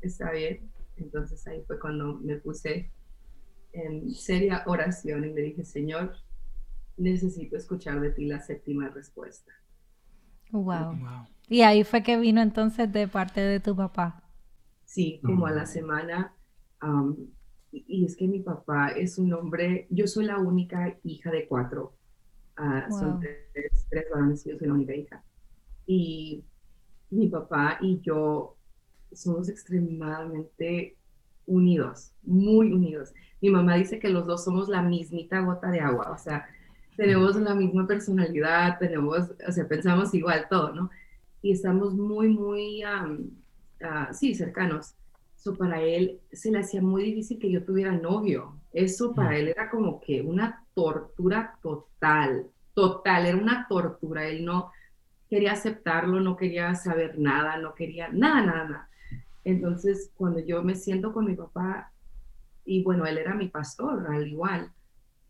está 0.00 0.30
bien. 0.30 0.70
Entonces 0.96 1.44
ahí 1.48 1.62
fue 1.66 1.78
cuando 1.80 2.14
me 2.20 2.36
puse 2.36 2.92
en 3.72 4.10
seria 4.10 4.62
oración 4.66 5.24
y 5.24 5.32
le 5.34 5.42
dije, 5.42 5.64
Señor, 5.64 6.14
necesito 6.96 7.56
escuchar 7.56 8.00
de 8.00 8.10
ti 8.10 8.26
la 8.26 8.40
séptima 8.40 8.88
respuesta. 8.88 9.52
Wow. 10.52 10.96
Wow. 10.96 11.26
Y 11.48 11.62
ahí 11.62 11.84
fue 11.84 12.02
que 12.02 12.16
vino 12.18 12.40
entonces 12.40 12.90
de 12.92 13.08
parte 13.08 13.40
de 13.40 13.60
tu 13.60 13.74
papá. 13.76 14.22
Sí, 14.84 15.20
como 15.24 15.46
a 15.46 15.50
la 15.50 15.64
Mm. 15.64 15.66
semana. 15.66 16.34
Um, 16.82 17.16
y, 17.72 18.04
es 18.04 18.16
que 18.16 18.26
mi 18.26 18.40
papá 18.40 18.88
es 18.88 19.18
un 19.18 19.32
hombre, 19.32 19.86
yo 19.90 20.06
soy 20.06 20.24
la 20.24 20.38
única 20.38 20.96
hija 21.04 21.30
de 21.30 21.46
cuatro. 21.46 21.94
Son 22.90 23.12
Wow. 23.12 23.20
tres, 23.20 23.86
tres 23.88 24.06
varones 24.12 24.44
y 24.44 24.50
yo 24.50 24.58
soy 24.58 24.66
la 24.66 24.74
única 24.74 24.94
hija. 24.94 25.22
Y 25.86 26.44
mi 27.10 27.28
papá 27.28 27.78
y 27.80 28.00
yo 28.00 28.56
somos 29.12 29.48
extremadamente 29.48 30.96
unidos, 31.46 32.12
muy 32.22 32.72
unidos. 32.72 33.12
Mi 33.40 33.50
mamá 33.50 33.76
dice 33.76 33.98
que 33.98 34.08
los 34.08 34.26
dos 34.26 34.44
somos 34.44 34.68
la 34.68 34.82
mismita 34.82 35.40
gota 35.40 35.70
de 35.70 35.80
agua, 35.80 36.10
o 36.10 36.18
sea, 36.18 36.46
tenemos 36.96 37.36
la 37.36 37.54
misma 37.54 37.86
personalidad, 37.86 38.78
tenemos, 38.78 39.30
o 39.46 39.52
sea, 39.52 39.68
pensamos 39.68 40.12
igual 40.14 40.46
todo, 40.50 40.74
¿no? 40.74 40.90
Y 41.40 41.52
estamos 41.52 41.94
muy, 41.94 42.28
muy, 42.28 42.82
am, 42.82 43.30
ah, 43.80 44.12
sí, 44.12 44.34
cercanos. 44.34 44.94
So, 45.38 45.56
para 45.56 45.80
él 45.80 46.20
se 46.32 46.50
le 46.50 46.58
hacía 46.58 46.82
muy 46.82 47.04
difícil 47.04 47.38
que 47.38 47.50
yo 47.50 47.64
tuviera 47.64 47.92
novio. 47.92 48.60
Eso 48.72 49.14
para 49.14 49.38
él 49.38 49.46
era 49.46 49.70
como 49.70 50.00
que 50.00 50.20
una 50.20 50.66
tortura 50.74 51.56
total, 51.62 52.46
total, 52.74 53.26
era 53.26 53.36
una 53.36 53.66
tortura. 53.68 54.26
Él 54.26 54.44
no 54.44 54.72
quería 55.30 55.52
aceptarlo, 55.52 56.18
no 56.18 56.36
quería 56.36 56.74
saber 56.74 57.20
nada, 57.20 57.56
no 57.56 57.72
quería 57.72 58.08
nada, 58.08 58.44
nada, 58.44 58.64
nada. 58.64 58.90
Entonces, 59.44 60.10
cuando 60.16 60.40
yo 60.40 60.64
me 60.64 60.74
siento 60.74 61.12
con 61.12 61.26
mi 61.26 61.36
papá, 61.36 61.92
y 62.64 62.82
bueno, 62.82 63.06
él 63.06 63.16
era 63.16 63.34
mi 63.34 63.48
pastor, 63.48 64.08
al 64.10 64.26
igual, 64.26 64.72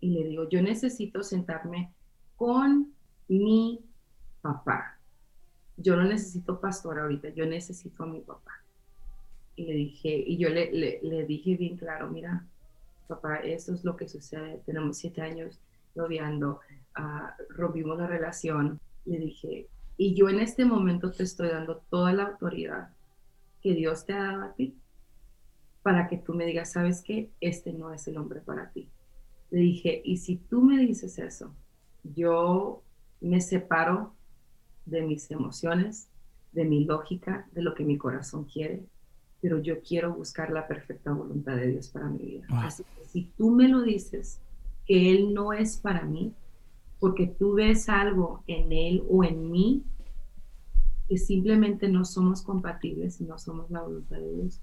y 0.00 0.10
le 0.10 0.26
digo, 0.26 0.48
yo 0.48 0.62
necesito 0.62 1.22
sentarme 1.22 1.92
con 2.34 2.94
mi 3.28 3.84
papá. 4.40 4.98
Yo 5.76 5.96
no 5.96 6.04
necesito 6.04 6.60
pastor 6.60 6.98
ahorita, 6.98 7.28
yo 7.28 7.44
necesito 7.44 8.04
a 8.04 8.06
mi 8.06 8.20
papá. 8.20 8.52
Y 9.58 9.64
le 9.64 9.72
dije, 9.72 10.22
y 10.24 10.36
yo 10.36 10.50
le, 10.50 10.70
le, 11.02 11.26
dije 11.26 11.56
bien 11.56 11.76
claro, 11.76 12.08
mira, 12.08 12.46
papá, 13.08 13.38
esto 13.38 13.74
es 13.74 13.84
lo 13.84 13.96
que 13.96 14.06
sucede, 14.06 14.62
tenemos 14.64 14.98
siete 14.98 15.20
años 15.20 15.58
noviando, 15.96 16.60
uh, 16.96 17.42
rompimos 17.48 17.98
la 17.98 18.06
relación. 18.06 18.78
Le 19.04 19.18
dije, 19.18 19.66
y 19.96 20.14
yo 20.14 20.28
en 20.28 20.38
este 20.38 20.64
momento 20.64 21.10
te 21.10 21.24
estoy 21.24 21.48
dando 21.48 21.82
toda 21.90 22.12
la 22.12 22.22
autoridad 22.28 22.90
que 23.60 23.74
Dios 23.74 24.06
te 24.06 24.12
ha 24.12 24.22
dado 24.22 24.42
a 24.44 24.52
ti 24.52 24.76
para 25.82 26.06
que 26.06 26.18
tú 26.18 26.34
me 26.34 26.46
digas, 26.46 26.70
sabes 26.70 27.02
que 27.02 27.28
este 27.40 27.72
no 27.72 27.92
es 27.92 28.06
el 28.06 28.16
hombre 28.16 28.40
para 28.40 28.70
ti. 28.70 28.88
Le 29.50 29.58
dije, 29.58 30.02
y 30.04 30.18
si 30.18 30.36
tú 30.36 30.62
me 30.62 30.78
dices 30.78 31.18
eso, 31.18 31.52
yo 32.04 32.84
me 33.20 33.40
separo 33.40 34.14
de 34.86 35.02
mis 35.02 35.28
emociones, 35.32 36.06
de 36.52 36.64
mi 36.64 36.84
lógica, 36.84 37.48
de 37.50 37.62
lo 37.62 37.74
que 37.74 37.82
mi 37.82 37.98
corazón 37.98 38.44
quiere, 38.44 38.86
pero 39.40 39.60
yo 39.60 39.80
quiero 39.80 40.14
buscar 40.14 40.50
la 40.50 40.66
perfecta 40.66 41.12
voluntad 41.12 41.56
de 41.56 41.68
Dios 41.68 41.88
para 41.88 42.08
mi 42.08 42.18
vida. 42.18 42.46
Así 42.50 42.82
que 42.82 43.04
si 43.06 43.30
tú 43.36 43.50
me 43.50 43.68
lo 43.68 43.82
dices, 43.82 44.40
que 44.86 45.12
Él 45.12 45.34
no 45.34 45.52
es 45.52 45.76
para 45.76 46.02
mí, 46.02 46.32
porque 46.98 47.26
tú 47.26 47.54
ves 47.54 47.88
algo 47.88 48.42
en 48.46 48.72
Él 48.72 49.04
o 49.08 49.22
en 49.22 49.50
mí 49.50 49.84
que 51.08 51.18
simplemente 51.18 51.88
no 51.88 52.04
somos 52.04 52.42
compatibles 52.42 53.20
y 53.20 53.24
no 53.24 53.38
somos 53.38 53.70
la 53.70 53.82
voluntad 53.82 54.18
de 54.18 54.30
Dios, 54.34 54.60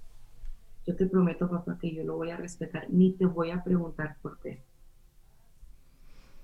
yo 0.85 0.95
te 0.95 1.07
prometo, 1.07 1.49
papá, 1.49 1.77
que 1.79 1.93
yo 1.93 2.03
lo 2.03 2.15
voy 2.15 2.29
a 2.29 2.37
respetar, 2.37 2.87
ni 2.89 3.11
te 3.11 3.25
voy 3.25 3.49
a 3.49 3.63
preguntar 3.63 4.17
por 4.21 4.37
qué. 4.39 4.59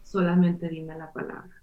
Solamente 0.04 0.70
dime 0.70 0.98
la 0.98 1.12
palabra. 1.12 1.61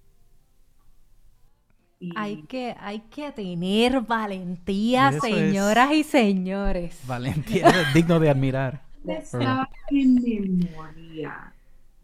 Hay, 2.15 2.43
que, 2.43 2.77
hay 2.79 3.01
que 3.01 3.33
tener 3.33 4.01
valentía, 4.03 5.13
señoras 5.21 5.93
y 5.93 6.05
señores. 6.05 7.01
Valentía 7.07 7.69
es 7.69 7.95
digno 7.95 8.21
de 8.21 8.31
admirar. 8.31 8.83
Estaba 9.05 9.69
en 9.91 10.59
memoria, 10.59 11.53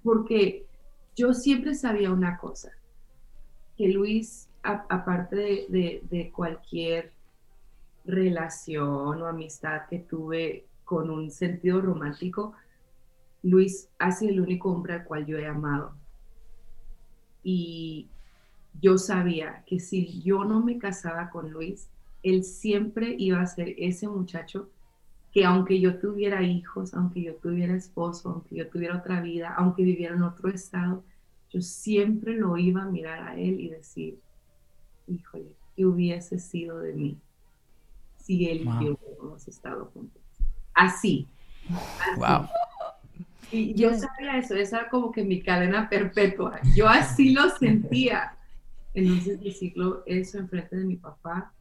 porque 0.03 0.67
yo 1.15 1.33
siempre 1.33 1.75
sabía 1.75 2.11
una 2.11 2.39
cosa, 2.39 2.73
que 3.77 3.89
Luis, 3.89 4.49
aparte 4.63 5.67
de, 5.69 6.03
de 6.11 6.31
cualquier 6.33 7.13
relación 8.05 9.23
o 9.23 9.27
amistad 9.27 9.83
que 9.89 10.01
tuve 10.01 10.67
con 10.85 11.09
un 11.11 11.31
sentido 11.31 11.81
romántico, 11.81 12.55
Luis 13.43 13.89
ha 13.99 14.11
sido 14.11 14.33
el 14.33 14.41
único 14.41 14.73
hombre 14.73 14.95
al 14.95 15.05
cual 15.05 15.27
yo 15.27 15.39
he 15.39 15.47
amado. 15.47 15.95
Y 17.43 18.09
yo 18.81 18.99
sabía 18.99 19.65
que 19.67 19.81
si 19.81 20.23
yo 20.23 20.45
no 20.45 20.63
me 20.63 20.79
casaba 20.79 21.31
con 21.31 21.51
Luis, 21.51 21.89
él 22.23 22.45
siempre 22.45 23.15
iba 23.19 23.41
a 23.41 23.47
ser 23.47 23.75
ese 23.79 24.09
muchacho 24.09 24.71
que 25.33 25.45
aunque 25.45 25.81
yo 25.81 25.99
tuviera 25.99 26.43
hijos, 26.43 26.95
aunque 26.95 27.23
yo 27.23 27.35
tuviera 27.35 27.75
esposo, 27.75 28.31
aunque 28.31 28.55
yo 28.57 28.69
tuviera 28.69 28.97
otra 28.97 29.21
vida, 29.21 29.53
aunque 29.57 29.83
viviera 29.83 30.15
en 30.15 30.23
otro 30.23 30.49
estado, 30.49 31.03
yo 31.51 31.61
siempre 31.61 32.35
lo 32.35 32.57
iba 32.57 32.83
a 32.83 32.87
mirar 32.87 33.29
a 33.29 33.37
él 33.37 33.61
y 33.61 33.69
decir, 33.69 34.21
híjole, 35.09 35.53
¿qué 35.75 35.87
hubiese 35.87 36.39
sido 36.39 36.79
de 36.79 36.93
mí 36.93 37.19
si 38.17 38.49
él 38.49 38.61
y 38.61 38.85
yo 38.85 38.97
hubiéramos 39.01 39.49
estado 39.49 39.87
juntos? 39.87 40.23
Así. 40.73 41.27
Wow. 42.17 42.47
Y 43.51 43.75
yo 43.75 43.91
sabía 43.95 44.39
eso, 44.39 44.55
esa 44.55 44.81
era 44.81 44.89
como 44.89 45.13
que 45.13 45.25
mi 45.25 45.41
cadena 45.43 45.89
perpetua. 45.89 46.61
Yo 46.75 46.89
así 46.89 47.33
lo 47.33 47.51
sentía. 47.51 48.37
Entonces 48.95 49.41
decirlo 49.41 50.03
eso 50.07 50.39
enfrente 50.39 50.77
de 50.77 50.85
mi 50.85 50.97
papá, 50.97 51.53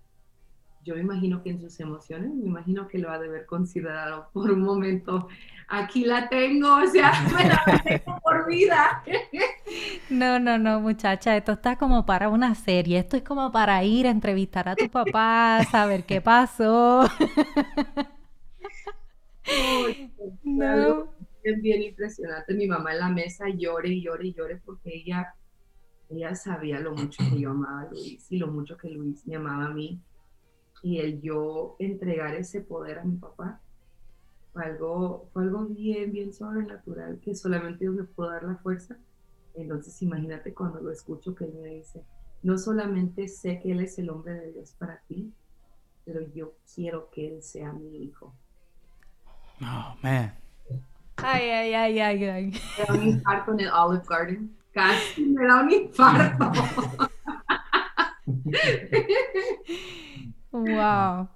yo 0.83 0.95
me 0.95 1.01
imagino 1.01 1.41
que 1.41 1.49
en 1.49 1.61
sus 1.61 1.79
emociones, 1.79 2.33
me 2.33 2.45
imagino 2.45 2.87
que 2.87 2.97
lo 2.97 3.09
ha 3.09 3.17
de 3.17 3.27
haber 3.27 3.45
considerado 3.45 4.29
por 4.33 4.51
un 4.51 4.61
momento, 4.61 5.27
aquí 5.67 6.05
la 6.05 6.29
tengo, 6.29 6.75
o 6.75 6.87
sea, 6.87 7.13
me 7.35 7.47
la 7.47 7.81
tengo 7.83 8.19
por 8.21 8.47
vida. 8.47 9.03
No, 10.09 10.39
no, 10.39 10.57
no, 10.57 10.81
muchacha, 10.81 11.37
esto 11.37 11.53
está 11.53 11.77
como 11.77 12.05
para 12.05 12.29
una 12.29 12.53
serie, 12.53 12.99
esto 12.99 13.15
es 13.15 13.23
como 13.23 13.51
para 13.51 13.83
ir 13.83 14.07
a 14.07 14.11
entrevistar 14.11 14.67
a 14.67 14.75
tu 14.75 14.89
papá, 14.89 15.61
saber 15.71 16.03
qué 16.03 16.21
pasó. 16.21 17.09
no. 20.43 21.13
Es 21.43 21.61
bien 21.61 21.81
impresionante, 21.81 22.53
mi 22.53 22.67
mamá 22.67 22.93
en 22.93 22.99
la 22.99 23.09
mesa 23.09 23.49
llore 23.49 23.89
y 23.89 24.01
llore 24.01 24.27
y 24.27 24.33
llore 24.33 24.61
porque 24.63 24.91
ella 24.93 25.33
ella 26.17 26.35
sabía 26.35 26.79
lo 26.79 26.93
mucho 26.93 27.23
que 27.29 27.39
yo 27.39 27.51
amaba 27.51 27.81
a 27.81 27.89
Luis 27.89 28.31
y 28.31 28.37
lo 28.37 28.47
mucho 28.47 28.77
que 28.77 28.89
Luis 28.89 29.25
me 29.27 29.35
amaba 29.35 29.65
a 29.65 29.73
mí. 29.73 30.01
Y 30.81 30.99
el 30.99 31.21
yo 31.21 31.75
entregar 31.79 32.35
ese 32.35 32.61
poder 32.61 32.99
a 32.99 33.03
mi 33.03 33.17
papá 33.17 33.61
fue 34.51 34.65
algo, 34.65 35.29
fue 35.31 35.43
algo 35.43 35.65
bien, 35.65 36.11
bien 36.11 36.33
sobrenatural, 36.33 37.19
que 37.19 37.35
solamente 37.35 37.85
Dios 37.85 37.95
me 37.95 38.03
pudo 38.03 38.29
dar 38.29 38.43
la 38.43 38.57
fuerza. 38.57 38.97
Entonces 39.55 40.01
imagínate 40.01 40.53
cuando 40.53 40.81
lo 40.81 40.91
escucho 40.91 41.33
que 41.35 41.45
él 41.45 41.53
me 41.61 41.69
dice, 41.69 42.03
no 42.43 42.57
solamente 42.57 43.29
sé 43.29 43.59
que 43.61 43.71
Él 43.71 43.79
es 43.79 43.97
el 43.97 44.09
hombre 44.09 44.33
de 44.33 44.51
Dios 44.51 44.75
para 44.77 44.99
ti, 45.07 45.33
pero 46.03 46.21
yo 46.33 46.55
quiero 46.75 47.09
que 47.09 47.35
Él 47.35 47.41
sea 47.41 47.71
mi 47.71 48.03
hijo. 48.03 48.35
Oh, 49.61 49.95
man. 50.01 50.33
Ay, 51.17 51.49
ay, 51.49 51.73
ay, 51.73 51.99
ay, 51.99 52.23
ay. 52.25 52.53
Era 52.77 52.93
un 52.93 53.03
infarto 53.03 53.53
en 53.53 53.61
el 53.61 53.69
Olive 53.71 54.03
Garden. 54.07 54.57
Casi 54.73 55.25
me 55.25 55.45
da 55.45 55.61
un 55.61 55.71
infarto. 55.71 56.51
wow. 60.51 61.29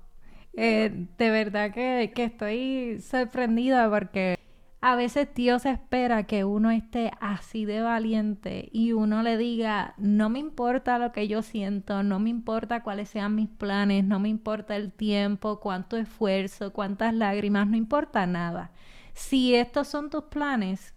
Eh, 0.54 1.08
de 1.18 1.30
verdad 1.30 1.72
que, 1.72 2.12
que 2.16 2.24
estoy 2.24 3.00
sorprendida 3.00 3.90
porque 3.90 4.38
a 4.82 4.96
veces 4.96 5.28
Dios 5.36 5.66
espera 5.66 6.24
que 6.24 6.46
uno 6.46 6.72
esté 6.72 7.12
así 7.20 7.66
de 7.66 7.82
valiente 7.82 8.70
y 8.72 8.94
uno 8.94 9.22
le 9.22 9.38
diga, 9.38 9.94
no 9.98 10.30
me 10.30 10.40
importa 10.40 10.98
lo 10.98 11.12
que 11.12 11.28
yo 11.28 11.42
siento, 11.42 12.04
no 12.04 12.20
me 12.20 12.30
importa 12.30 12.84
cuáles 12.84 13.10
sean 13.10 13.36
mis 13.36 13.50
planes, 13.50 14.04
no 14.04 14.20
me 14.20 14.30
importa 14.30 14.76
el 14.76 14.92
tiempo, 14.92 15.60
cuánto 15.60 15.98
esfuerzo, 15.98 16.74
cuántas 16.74 17.14
lágrimas, 17.14 17.68
no 17.68 17.76
importa 17.76 18.26
nada. 18.28 18.72
Si 19.14 19.56
estos 19.56 19.88
son 19.88 20.10
tus 20.10 20.26
planes, 20.26 20.94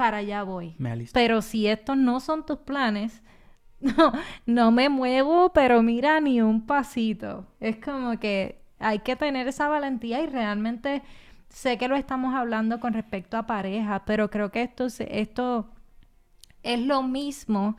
para 0.00 0.16
allá 0.16 0.44
voy. 0.44 0.74
Pero 1.12 1.42
si 1.42 1.66
estos 1.66 1.94
no 1.94 2.20
son 2.20 2.46
tus 2.46 2.56
planes, 2.60 3.22
no, 3.80 4.12
no 4.46 4.70
me 4.70 4.88
muevo, 4.88 5.52
pero 5.52 5.82
mira 5.82 6.18
ni 6.22 6.40
un 6.40 6.64
pasito. 6.66 7.46
Es 7.60 7.76
como 7.76 8.18
que 8.18 8.62
hay 8.78 9.00
que 9.00 9.14
tener 9.14 9.46
esa 9.46 9.68
valentía 9.68 10.22
y 10.22 10.26
realmente 10.26 11.02
sé 11.50 11.76
que 11.76 11.86
lo 11.86 11.96
estamos 11.96 12.34
hablando 12.34 12.80
con 12.80 12.94
respecto 12.94 13.36
a 13.36 13.46
pareja, 13.46 14.06
pero 14.06 14.30
creo 14.30 14.50
que 14.50 14.62
esto, 14.62 14.86
esto 14.86 15.68
es 16.62 16.80
lo 16.80 17.02
mismo 17.02 17.76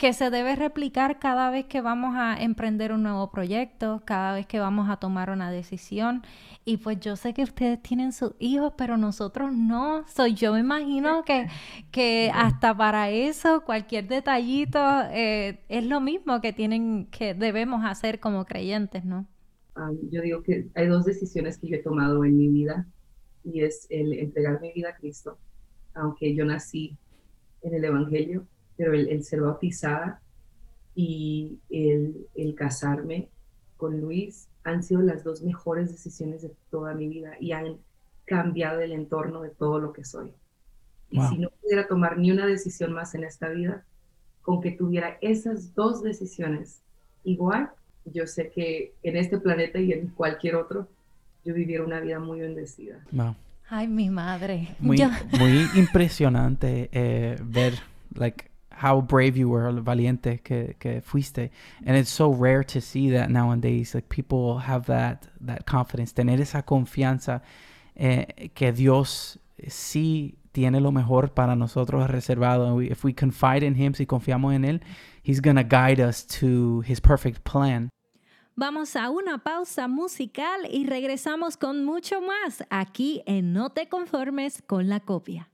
que 0.00 0.14
se 0.14 0.30
debe 0.30 0.56
replicar 0.56 1.18
cada 1.18 1.50
vez 1.50 1.66
que 1.66 1.82
vamos 1.82 2.14
a 2.16 2.42
emprender 2.42 2.90
un 2.90 3.02
nuevo 3.02 3.30
proyecto, 3.30 4.00
cada 4.06 4.34
vez 4.34 4.46
que 4.46 4.58
vamos 4.58 4.88
a 4.88 4.96
tomar 4.96 5.28
una 5.28 5.50
decisión. 5.50 6.22
Y 6.64 6.78
pues 6.78 6.98
yo 7.00 7.16
sé 7.16 7.34
que 7.34 7.42
ustedes 7.42 7.82
tienen 7.82 8.12
sus 8.12 8.32
hijos, 8.38 8.72
pero 8.78 8.96
nosotros 8.96 9.52
no. 9.52 10.08
Soy 10.08 10.32
yo 10.32 10.54
me 10.54 10.60
imagino 10.60 11.22
que, 11.22 11.48
que 11.90 12.30
hasta 12.32 12.74
para 12.74 13.10
eso, 13.10 13.62
cualquier 13.66 14.08
detallito 14.08 14.78
eh, 15.10 15.60
es 15.68 15.84
lo 15.84 16.00
mismo 16.00 16.40
que 16.40 16.54
tienen, 16.54 17.06
que 17.10 17.34
debemos 17.34 17.84
hacer 17.84 18.20
como 18.20 18.46
creyentes, 18.46 19.04
¿no? 19.04 19.26
yo 20.10 20.22
digo 20.22 20.42
que 20.42 20.68
hay 20.74 20.86
dos 20.88 21.04
decisiones 21.04 21.58
que 21.58 21.68
yo 21.68 21.76
he 21.76 21.82
tomado 21.82 22.24
en 22.24 22.36
mi 22.36 22.48
vida 22.48 22.86
y 23.44 23.62
es 23.62 23.86
el 23.90 24.14
entregar 24.14 24.60
mi 24.62 24.72
vida 24.72 24.90
a 24.90 24.96
Cristo, 24.96 25.38
aunque 25.94 26.34
yo 26.34 26.46
nací 26.46 26.96
en 27.62 27.74
el 27.74 27.84
Evangelio 27.84 28.46
pero 28.80 28.94
el, 28.94 29.22
ser 29.24 29.42
bautizada 29.42 30.22
y 30.94 31.58
el, 31.68 32.26
el, 32.34 32.54
casarme 32.54 33.28
con 33.76 34.00
Luis 34.00 34.48
han 34.64 34.82
sido 34.82 35.02
las 35.02 35.22
dos 35.22 35.42
mejores 35.42 35.90
decisiones 35.90 36.40
de 36.40 36.52
toda 36.70 36.94
mi 36.94 37.06
vida 37.06 37.32
y 37.38 37.52
han 37.52 37.76
cambiado 38.24 38.80
el 38.80 38.92
entorno 38.92 39.42
de 39.42 39.50
todo 39.50 39.78
lo 39.80 39.92
que 39.92 40.02
soy. 40.06 40.32
Y 41.10 41.20
si 41.20 41.36
no 41.36 41.50
pudiera 41.50 41.88
tomar 41.88 42.16
ni 42.16 42.30
una 42.30 42.46
decisión 42.46 42.94
más 42.94 43.14
en 43.14 43.24
esta 43.24 43.50
vida, 43.50 43.84
con 44.40 44.62
que 44.62 44.70
tuviera 44.70 45.18
esas 45.20 45.74
dos 45.74 46.02
decisiones 46.02 46.80
igual, 47.22 47.68
yo 48.06 48.26
sé 48.26 48.48
que 48.48 48.94
en 49.02 49.16
este 49.18 49.38
planeta 49.38 49.78
y 49.78 49.92
en 49.92 50.06
cualquier 50.08 50.54
otro 50.56 50.88
yo 51.44 51.52
viviera 51.52 51.84
una 51.84 52.00
vida 52.00 52.18
muy 52.18 52.40
bendecida. 52.40 53.04
Wow. 53.12 53.34
Ay, 53.68 53.88
mi 53.88 54.08
madre. 54.08 54.74
Muy, 54.78 54.96
Yo- 54.96 55.10
muy 55.38 55.66
impresionante 55.74 56.88
eh, 56.92 57.36
ver 57.44 57.74
like 58.14 58.49
how 58.82 59.00
brave 59.02 59.36
you 59.36 59.48
were, 59.50 59.70
valiente 59.82 60.40
que, 60.42 60.76
que 60.78 61.00
fuiste. 61.02 61.50
And 61.84 61.96
it's 61.96 62.08
so 62.10 62.32
rare 62.32 62.64
to 62.64 62.80
see 62.80 63.10
that 63.10 63.28
nowadays. 63.30 63.94
Like 63.94 64.08
people 64.08 64.58
have 64.60 64.86
that 64.86 65.26
that 65.40 65.66
confidence, 65.66 66.12
tener 66.14 66.40
esa 66.40 66.62
confianza 66.62 67.42
eh, 67.94 68.50
que 68.54 68.72
Dios 68.72 69.38
sí 69.68 70.36
tiene 70.52 70.80
lo 70.80 70.90
mejor 70.92 71.32
para 71.34 71.54
nosotros 71.54 72.08
reservado. 72.10 72.74
We- 72.74 72.90
if 72.90 73.04
we 73.04 73.12
confide 73.14 73.62
in 73.62 73.74
Him, 73.74 73.92
si 73.94 74.06
confiamos 74.06 74.54
en 74.54 74.64
él, 74.64 74.80
He's 75.22 75.40
gonna 75.42 75.62
guide 75.62 76.00
us 76.00 76.26
to 76.40 76.82
His 76.86 77.00
perfect 77.00 77.42
plan. 77.44 77.90
Vamos 78.56 78.96
a 78.96 79.10
una 79.10 79.38
pausa 79.38 79.88
musical 79.88 80.66
y 80.70 80.86
regresamos 80.86 81.56
con 81.56 81.84
mucho 81.84 82.20
más 82.20 82.64
aquí 82.70 83.22
en 83.26 83.52
No 83.52 83.70
te 83.70 83.88
conformes 83.88 84.62
con 84.66 84.88
la 84.88 85.00
copia. 85.00 85.49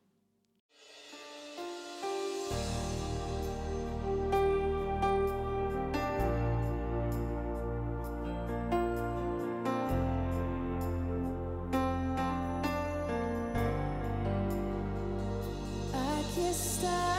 Aquí 16.57 17.16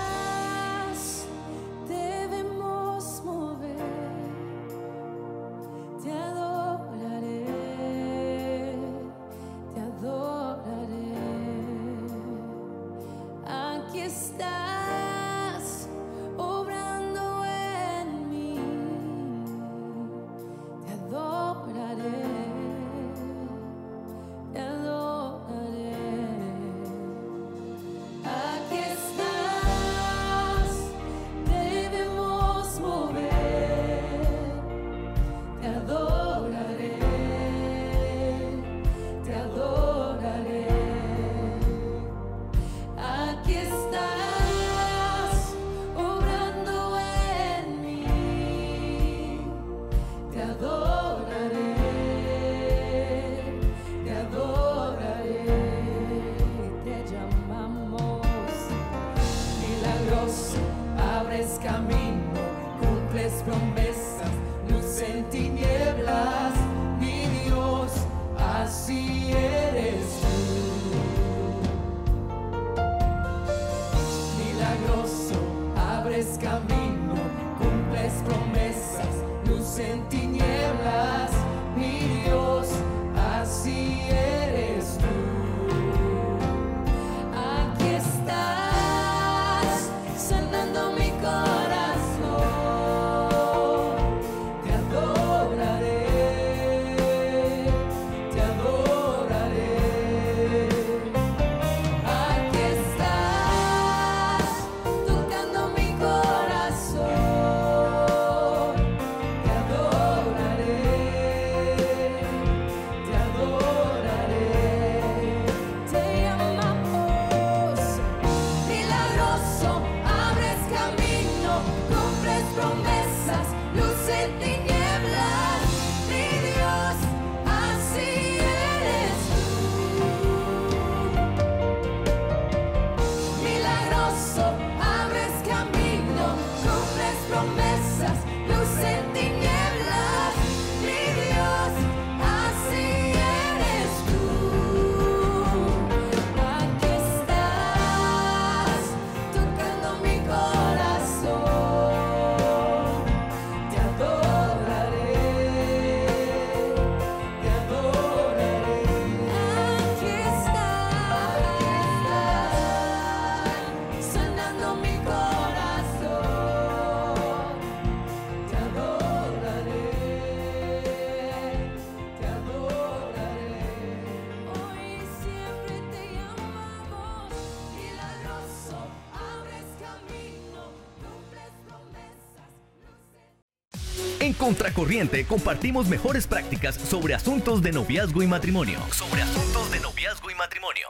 En 184.28 184.34
Contracorriente 184.34 185.26
compartimos 185.26 185.88
mejores 185.88 186.28
prácticas 186.28 186.76
sobre 186.76 187.14
asuntos 187.14 187.62
de 187.62 187.72
noviazgo 187.72 188.22
y 188.22 188.28
matrimonio. 188.28 188.78
Sobre 188.92 189.22
asuntos 189.22 189.72
de 189.72 189.80
noviazgo 189.80 190.30
y 190.30 190.36
matrimonio. 190.36 190.86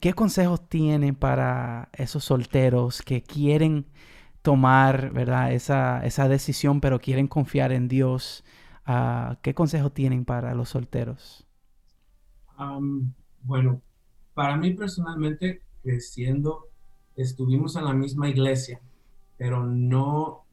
¿Qué 0.00 0.12
consejos 0.12 0.68
tienen 0.68 1.16
para 1.16 1.88
esos 1.92 2.22
solteros 2.22 3.02
que 3.02 3.24
quieren 3.24 3.86
tomar, 4.42 5.10
¿verdad? 5.10 5.54
Esa, 5.54 6.06
esa 6.06 6.28
decisión, 6.28 6.80
pero 6.80 7.00
quieren 7.00 7.26
confiar 7.26 7.72
en 7.72 7.88
Dios? 7.88 8.44
Ah, 8.86 9.40
¿Qué 9.42 9.52
consejos 9.52 9.92
tienen 9.92 10.24
para 10.24 10.54
los 10.54 10.68
solteros? 10.68 11.48
Bueno, 13.42 13.82
para 14.34 14.56
mí 14.56 14.72
personalmente, 14.74 15.62
creciendo, 15.82 16.68
estuvimos 17.16 17.74
en 17.74 17.86
la 17.86 17.92
misma 17.92 18.28
iglesia, 18.28 18.80
pero 19.36 19.64
no, 19.64 20.43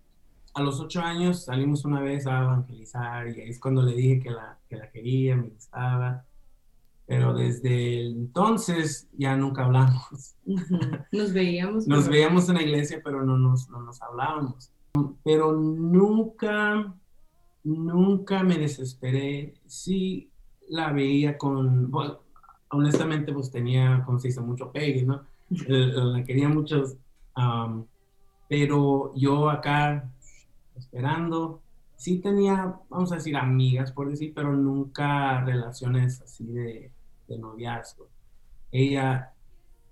a 0.54 0.62
los 0.62 0.80
ocho 0.80 1.02
años 1.02 1.46
salimos 1.46 1.86
una 1.86 2.02
vez 2.02 2.28
a 2.28 2.40
evangelizar 2.44 3.28
y 3.30 3.40
ahí 3.42 3.50
es 3.50 3.60
cuando 3.60 3.82
le 3.84 3.94
dije 3.96 4.20
que 4.20 4.30
la, 4.32 4.58
que 4.70 4.76
la 4.78 4.90
quería, 4.92 5.36
me 5.36 5.48
gustaba, 5.50 6.26
pero 7.08 7.34
desde 7.34 8.06
entonces 8.08 9.08
ya 9.18 9.36
nunca 9.36 9.66
hablamos. 9.66 10.36
Nos 11.12 11.34
veíamos. 11.34 11.88
Nos 11.88 12.02
pero- 12.04 12.12
veíamos 12.12 12.50
en 12.50 12.56
la 12.56 12.62
iglesia, 12.64 13.02
pero 13.04 13.24
no 13.26 13.38
nos, 13.38 13.70
no 13.70 13.82
nos 13.82 14.02
hablábamos. 14.02 14.72
Pero 15.24 15.54
nunca, 15.54 16.94
nunca 17.64 18.44
me 18.44 18.58
desesperé. 18.58 19.54
Sí 19.68 20.30
la 20.70 20.92
veía 20.94 21.38
con, 21.38 21.90
bueno, 21.92 22.20
honestamente, 22.70 23.34
pues 23.34 23.52
tenía, 23.52 24.04
como 24.06 24.20
se 24.20 24.30
dice, 24.30 24.42
mucho 24.42 24.72
pegue, 24.72 25.04
¿no? 25.04 25.22
Eh, 25.68 25.92
La 25.96 26.24
quería 26.24 26.48
mucho, 26.48 26.84
am, 27.36 27.86
pero 28.48 29.12
yo 29.16 29.50
acá 29.50 30.10
esperando, 30.82 31.62
sí 31.96 32.20
tenía, 32.20 32.76
vamos 32.90 33.12
a 33.12 33.16
decir, 33.16 33.36
amigas, 33.36 33.92
por 33.92 34.10
decir, 34.10 34.34
pero 34.34 34.54
nunca 34.54 35.42
relaciones 35.42 36.22
así 36.22 36.46
de, 36.46 36.92
de 37.28 37.38
noviazgo. 37.38 38.08
Ella 38.72 39.34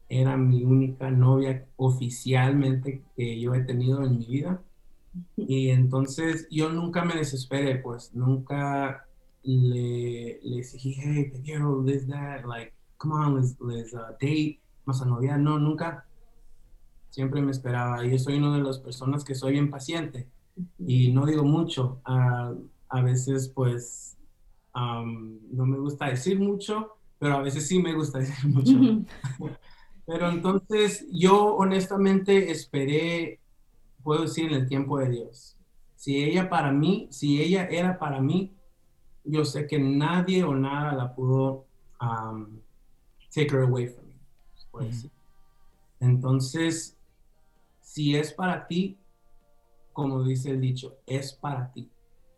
era 0.09 0.35
mi 0.35 0.63
única 0.63 1.11
novia 1.11 1.65
oficialmente 1.77 3.03
que 3.15 3.39
yo 3.39 3.53
he 3.53 3.61
tenido 3.61 4.03
en 4.03 4.17
mi 4.17 4.25
vida. 4.25 4.61
Y 5.37 5.69
entonces 5.69 6.47
yo 6.49 6.69
nunca 6.69 7.05
me 7.05 7.15
desesperé, 7.15 7.75
pues 7.75 8.13
nunca 8.15 9.05
le, 9.43 10.39
le 10.41 10.57
exigí, 10.57 10.95
hey, 10.97 11.29
te 11.31 11.41
quiero, 11.41 11.83
this, 11.83 12.07
that, 12.07 12.43
like, 12.45 12.73
come 12.97 13.13
on, 13.13 13.35
let's, 13.35 13.55
let's 13.59 13.93
uh, 13.93 14.13
date, 14.19 14.59
vamos 14.85 15.01
a 15.01 15.05
noviar. 15.05 15.39
No, 15.39 15.59
nunca. 15.59 16.05
Siempre 17.11 17.41
me 17.41 17.51
esperaba. 17.51 18.03
Y 18.05 18.11
yo 18.11 18.17
soy 18.19 18.37
una 18.37 18.55
de 18.55 18.63
las 18.63 18.79
personas 18.79 19.23
que 19.23 19.35
soy 19.35 19.57
impaciente 19.57 20.27
y 20.77 21.11
no 21.11 21.25
digo 21.25 21.43
mucho. 21.43 22.01
Ah, 22.05 22.53
a 22.89 23.01
veces, 23.01 23.49
pues, 23.49 24.17
am, 24.73 25.39
no 25.51 25.65
me 25.65 25.77
gusta 25.77 26.07
decir 26.07 26.39
mucho, 26.39 26.97
pero 27.19 27.35
a 27.35 27.41
veces 27.41 27.67
sí 27.67 27.81
me 27.81 27.93
gusta 27.93 28.19
decir 28.19 28.49
mucho. 28.49 29.05
Pero 30.05 30.29
entonces 30.29 31.05
yo 31.11 31.55
honestamente 31.55 32.49
esperé, 32.51 33.39
puedo 34.03 34.23
decir, 34.23 34.45
en 34.51 34.61
el 34.61 34.67
tiempo 34.67 34.97
de 34.97 35.09
Dios. 35.09 35.55
Si 35.95 36.23
ella 36.23 36.49
para 36.49 36.71
mí, 36.71 37.07
si 37.11 37.41
ella 37.41 37.65
era 37.65 37.99
para 37.99 38.21
mí, 38.21 38.53
yo 39.23 39.45
sé 39.45 39.67
que 39.67 39.77
nadie 39.77 40.43
o 40.43 40.55
nada 40.55 40.93
la 40.93 41.13
pudo 41.13 41.65
um, 42.01 42.59
take 43.33 43.53
her 43.53 43.63
away 43.63 43.87
from 43.87 44.05
me. 44.07 44.85
decir. 44.85 45.11
Entonces, 45.99 46.97
si 47.81 48.15
es 48.15 48.33
para 48.33 48.65
ti, 48.67 48.97
como 49.99 50.23
dice 50.23 50.51
el 50.51 50.61
dicho, 50.61 50.97
es 51.05 51.33
para 51.33 51.71
ti. 51.71 51.89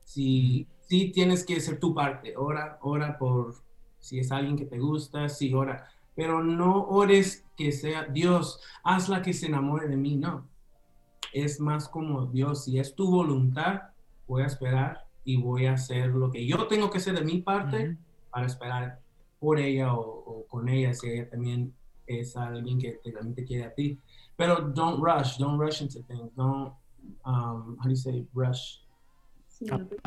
Si, 0.04 0.68
si 0.82 1.12
tienes 1.12 1.46
que 1.46 1.58
hacer 1.58 1.80
tu 1.80 1.94
parte, 1.94 2.36
ora, 2.36 2.80
ora 2.82 3.18
por 3.18 3.56
si 4.00 4.20
es 4.20 4.32
alguien 4.32 4.58
que 4.58 4.66
te 4.66 4.80
gusta, 4.80 5.30
sí, 5.30 5.54
ora, 5.54 5.88
pero 6.16 6.44
no 6.44 6.86
ores 6.88 7.46
que 7.56 7.72
sea 7.72 8.06
Dios, 8.06 8.60
hazla 8.84 9.22
que 9.22 9.34
se 9.34 9.46
enamore 9.46 9.88
de 9.88 9.96
mí, 9.96 10.16
no. 10.16 10.48
Es 11.34 11.60
más 11.60 11.88
como 11.88 12.26
Dios, 12.26 12.66
si 12.66 12.80
es 12.80 12.96
tu 12.96 13.10
voluntad, 13.10 13.82
voy 14.28 14.42
a 14.42 14.48
esperar 14.48 15.06
y 15.24 15.38
voy 15.38 15.68
a 15.68 15.74
hacer 15.74 16.10
lo 16.10 16.32
que 16.32 16.46
yo 16.46 16.68
tengo 16.68 16.90
que 16.90 16.98
hacer 16.98 17.14
de 17.14 17.24
mi 17.24 17.42
parte 17.42 17.96
para 18.32 18.48
esperar 18.48 19.00
por 19.40 19.60
ella 19.60 19.94
o, 19.94 20.02
o 20.02 20.48
con 20.48 20.68
ella, 20.68 20.94
si 20.94 21.10
ella 21.10 21.30
también 21.30 21.74
es 22.08 22.36
alguien 22.36 22.80
que 22.80 22.94
te, 23.04 23.12
también 23.12 23.36
te 23.36 23.46
quiere 23.46 23.66
a 23.66 23.74
ti. 23.74 24.00
Pero 24.36 24.62
don't 24.62 25.02
rush, 25.02 25.38
don't 25.38 25.60
rush 25.60 25.82
into 25.82 26.02
things, 26.04 26.34
don't, 26.36 26.74
um, 27.26 27.78
how 27.80 27.84
do 27.84 27.90
you 27.90 27.96
say, 27.96 28.26
rush? 28.34 28.80
Sí, 29.48 29.66
no 29.66 29.86
te-. 29.88 29.98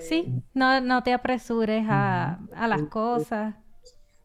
Sí, 0.00 0.42
no, 0.54 0.80
no 0.80 1.02
te 1.02 1.12
apresures 1.12 1.84
a, 1.88 2.38
a 2.54 2.68
las 2.68 2.82
cosas. 2.84 3.54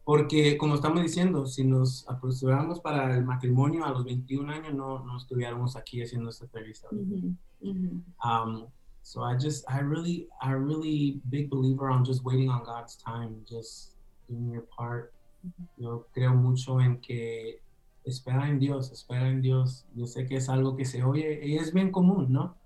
Porque, 0.04 0.56
como 0.56 0.74
estamos 0.74 1.02
diciendo, 1.02 1.46
si 1.46 1.64
nos 1.64 2.08
apresuramos 2.08 2.80
para 2.80 3.16
el 3.16 3.24
matrimonio 3.24 3.84
a 3.84 3.90
los 3.90 4.04
21 4.04 4.50
años, 4.50 4.74
no, 4.74 5.04
no 5.04 5.16
estuviéramos 5.16 5.76
aquí 5.76 6.02
haciendo 6.02 6.30
esta 6.30 6.44
entrevista. 6.46 6.88
Ujú, 6.90 7.34
ujú. 7.60 8.02
Um, 8.24 8.66
so 9.02 9.22
I 9.22 9.36
just, 9.36 9.64
I 9.68 9.80
really, 9.80 10.28
I 10.42 10.52
really 10.52 11.20
big 11.30 11.48
believer 11.48 11.90
on 11.90 12.04
just 12.04 12.24
waiting 12.24 12.48
on 12.48 12.64
God's 12.64 12.96
time, 12.96 13.44
just 13.48 13.96
doing 14.28 14.50
your 14.50 14.66
part. 14.76 15.12
Yo 15.76 16.06
creo 16.12 16.34
mucho 16.34 16.80
en 16.80 17.00
que 17.00 17.62
espera 18.04 18.48
en 18.48 18.58
Dios, 18.58 18.90
espera 18.92 19.28
en 19.28 19.40
Dios. 19.40 19.86
Yo 19.94 20.06
sé 20.06 20.26
que 20.26 20.36
es 20.36 20.48
algo 20.48 20.76
que 20.76 20.84
se 20.84 21.02
oye 21.02 21.46
y 21.46 21.56
es 21.56 21.72
bien 21.72 21.90
común, 21.90 22.32
¿no? 22.32 22.56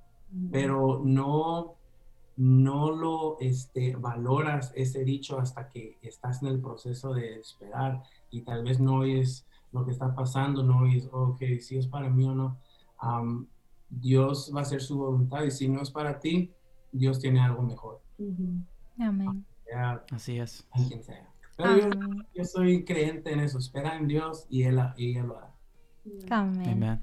Pero 0.51 1.01
no, 1.05 1.77
no 2.37 2.91
lo 2.91 3.39
este, 3.39 3.95
valoras 3.95 4.73
ese 4.75 5.05
dicho 5.05 5.39
hasta 5.39 5.69
que 5.69 5.97
estás 6.03 6.43
en 6.43 6.49
el 6.49 6.61
proceso 6.61 7.15
de 7.15 7.39
esperar 7.39 8.03
y 8.31 8.41
tal 8.43 8.65
vez 8.65 8.81
no 8.81 8.97
oyes 8.97 9.47
lo 9.71 9.85
que 9.85 9.93
está 9.93 10.15
pasando, 10.15 10.63
no 10.63 10.81
oyes, 10.81 11.09
ok, 11.13 11.41
si 11.61 11.77
es 11.77 11.87
para 11.87 12.11
mí 12.11 12.25
o 12.25 12.35
no. 12.35 12.59
Um, 13.03 13.47
Dios 13.89 14.53
va 14.55 14.61
a 14.61 14.63
hacer 14.63 14.81
su 14.81 14.99
voluntad 14.99 15.45
y 15.45 15.51
si 15.51 15.69
no 15.69 15.83
es 15.83 15.91
para 15.91 16.19
ti, 16.19 16.53
Dios 16.91 17.21
tiene 17.21 17.41
algo 17.41 17.63
mejor. 17.63 18.01
Amén. 18.99 19.45
Así 20.11 20.39
es. 20.39 20.67
en 20.75 20.89
quien 20.89 21.03
sea. 21.03 21.34
Pero 21.57 21.79
yo, 21.79 21.89
yo 22.35 22.45
soy 22.45 22.85
creyente 22.85 23.33
en 23.33 23.41
eso, 23.41 23.59
espera 23.59 23.97
en 23.97 24.09
Dios 24.09 24.47
y 24.51 24.63
Él, 24.65 24.81
y 24.97 25.17
él 25.17 25.27
lo 25.27 25.39
hará. 25.39 25.51
Amén. 26.31 26.69
Amen. 26.71 27.01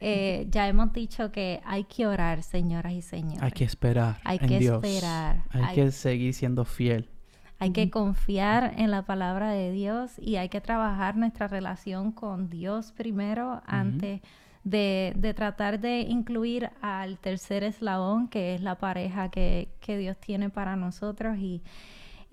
Eh, 0.00 0.46
ya 0.50 0.68
hemos 0.68 0.92
dicho 0.92 1.32
que 1.32 1.60
hay 1.64 1.84
que 1.84 2.06
orar, 2.06 2.42
señoras 2.44 2.92
y 2.92 3.02
señores. 3.02 3.42
Hay 3.42 3.50
que 3.50 3.64
esperar 3.64 4.18
Hay 4.24 4.38
en 4.40 4.48
que 4.48 4.58
Dios. 4.60 4.84
esperar. 4.84 5.42
Hay, 5.50 5.62
Hay- 5.62 5.74
que 5.74 5.90
seguir 5.90 6.32
siendo 6.34 6.64
fiel. 6.64 7.10
Hay 7.58 7.72
que 7.72 7.88
confiar 7.90 8.74
en 8.76 8.90
la 8.90 9.04
palabra 9.06 9.50
de 9.50 9.70
Dios 9.72 10.12
y 10.18 10.36
hay 10.36 10.48
que 10.48 10.60
trabajar 10.60 11.16
nuestra 11.16 11.48
relación 11.48 12.12
con 12.12 12.50
Dios 12.50 12.92
primero 12.92 13.62
antes 13.64 14.20
de, 14.64 15.12
de 15.16 15.34
tratar 15.34 15.80
de 15.80 16.00
incluir 16.00 16.70
al 16.82 17.16
tercer 17.18 17.62
eslabón, 17.64 18.28
que 18.28 18.54
es 18.54 18.60
la 18.60 18.76
pareja 18.78 19.30
que, 19.30 19.68
que 19.80 19.96
Dios 19.96 20.16
tiene 20.18 20.50
para 20.50 20.76
nosotros. 20.76 21.38
Y, 21.38 21.62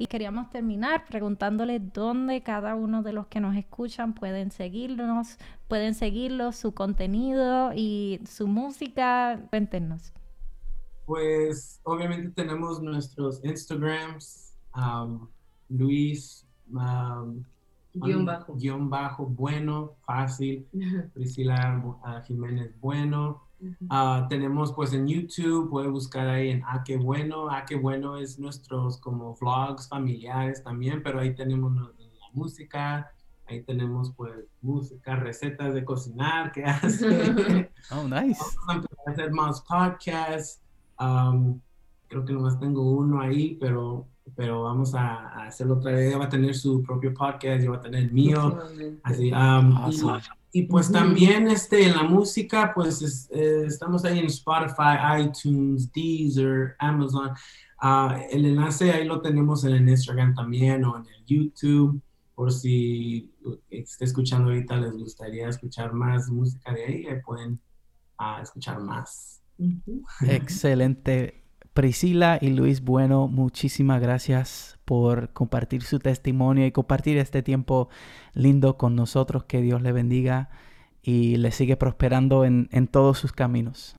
y 0.01 0.07
queríamos 0.07 0.49
terminar 0.49 1.05
preguntándole 1.05 1.79
dónde 1.79 2.41
cada 2.41 2.73
uno 2.73 3.03
de 3.03 3.13
los 3.13 3.27
que 3.27 3.39
nos 3.39 3.55
escuchan 3.55 4.15
pueden 4.15 4.49
seguirnos, 4.49 5.37
pueden 5.67 5.93
seguirlo, 5.93 6.53
su 6.53 6.73
contenido 6.73 7.71
y 7.75 8.19
su 8.25 8.47
música. 8.47 9.39
Cuéntenos. 9.51 10.11
Pues 11.05 11.79
obviamente 11.83 12.29
tenemos 12.29 12.81
nuestros 12.81 13.45
Instagrams, 13.45 14.55
um, 14.75 15.27
Luis, 15.69 16.47
um, 16.73 17.43
Guión 17.93 18.25
bajo. 18.25 18.55
guion 18.55 18.89
bajo, 18.89 19.27
bueno, 19.27 19.97
fácil, 20.03 20.65
Priscila 21.13 21.79
uh, 21.85 22.25
Jiménez 22.25 22.71
Bueno. 22.81 23.43
Ah, 23.89 24.28
tenemos 24.30 24.74
pues 24.74 24.93
en 24.93 25.08
YouTube, 25.08 25.69
puede 25.69 25.88
buscar 25.88 26.28
ahí 26.28 26.50
en 26.50 26.63
Ah, 26.65 26.84
qué 26.86 26.97
bueno. 26.97 27.50
Ah, 27.50 27.65
qué 27.67 27.76
bueno 27.76 28.17
es 28.17 28.39
nuestros 28.39 28.97
como 28.97 29.36
vlogs 29.36 29.88
familiares 29.88 30.63
también, 30.63 31.02
pero 31.04 31.19
ahí 31.19 31.36
tenemos 31.36 31.74
la 31.76 31.91
música, 32.34 33.12
ahí 33.47 33.63
tenemos 33.63 34.13
pues 34.15 34.34
música, 34.62 35.15
recetas 35.15 35.74
de 35.74 35.84
cocinar 35.84 36.52
que 36.52 36.63
hace. 36.65 37.71
Oh, 37.91 38.04
nice. 38.04 38.39
Vamos 38.39 38.67
a 38.67 38.74
empezar 38.74 39.00
a 39.08 39.12
hacer 39.12 39.32
más 39.32 39.62
podcasts. 39.62 40.62
Um, 41.00 41.60
creo 42.08 42.24
que 42.24 42.34
nomás 42.34 42.60
tengo 42.60 42.89
uno 42.91 43.19
ahí, 43.19 43.58
pero, 43.60 44.08
pero 44.36 44.63
vamos 44.63 44.93
a, 44.93 45.30
a 45.30 45.47
hacerlo 45.47 45.76
otra 45.76 45.91
vez. 45.91 46.10
Ella 46.10 46.19
va 46.19 46.26
a 46.26 46.30
tener 46.30 46.56
su 46.56 46.84
propio 46.84 47.13
podcast, 47.13 47.63
yo 47.63 47.71
voy 47.71 47.80
a 47.80 47.82
tener 47.82 48.04
el 48.04 48.12
mío. 48.12 48.60
Así, 49.04 49.32
um, 49.32 49.76
Awesome. 49.78 50.21
Y, 50.53 50.63
pues 50.63 50.91
también 50.91 51.47
este, 51.47 51.87
en 51.87 51.95
la 51.95 52.03
música, 52.03 52.71
pues 52.75 53.01
es- 53.01 53.29
eh, 53.31 53.63
estamos 53.65 54.03
ahí 54.05 54.19
en 54.19 54.25
Spotify, 54.25 55.21
iTunes, 55.21 55.91
Deezer, 55.91 56.75
Amazon. 56.79 57.31
Ah, 57.79 58.19
el 58.29 58.45
enlace 58.45 58.91
ahí 58.91 59.05
lo 59.05 59.21
tenemos 59.21 59.63
en 59.63 59.73
el 59.73 59.89
Instagram 59.89 60.35
también 60.35 60.83
o 60.85 60.97
en 60.97 61.05
el 61.07 61.25
YouTube. 61.25 62.01
Por 62.35 62.51
si 62.51 63.31
esté 63.69 64.05
escuchando 64.05 64.49
ahorita 64.49 64.77
les 64.77 64.93
gustaría 64.93 65.47
escuchar 65.47 65.93
más 65.93 66.29
música 66.29 66.73
de 66.73 66.85
ahí, 66.85 67.05
ahí 67.07 67.21
pueden 67.25 67.59
ah, 68.17 68.39
escuchar 68.41 68.79
más. 68.79 69.41
Excelente. 70.21 71.40
Priscila 71.73 72.38
y 72.41 72.49
Luis 72.49 72.81
Bueno, 72.81 73.29
muchísimas 73.29 74.01
gracias 74.01 74.77
por 74.84 75.31
compartir 75.31 75.84
su 75.84 75.99
testimonio 75.99 76.65
y 76.65 76.71
compartir 76.71 77.17
este 77.17 77.43
tiempo 77.43 77.89
lindo 78.34 78.77
con 78.77 78.95
nosotros. 78.95 79.45
Que 79.45 79.62
Dios 79.62 79.81
le 79.81 79.93
bendiga 79.93 80.49
y 81.01 81.38
le 81.38 81.51
sigue 81.51 81.77
prosperando 81.77 82.43
en, 82.43 82.67
en 82.71 82.88
todos 82.88 83.17
sus 83.17 83.31
caminos. 83.31 83.95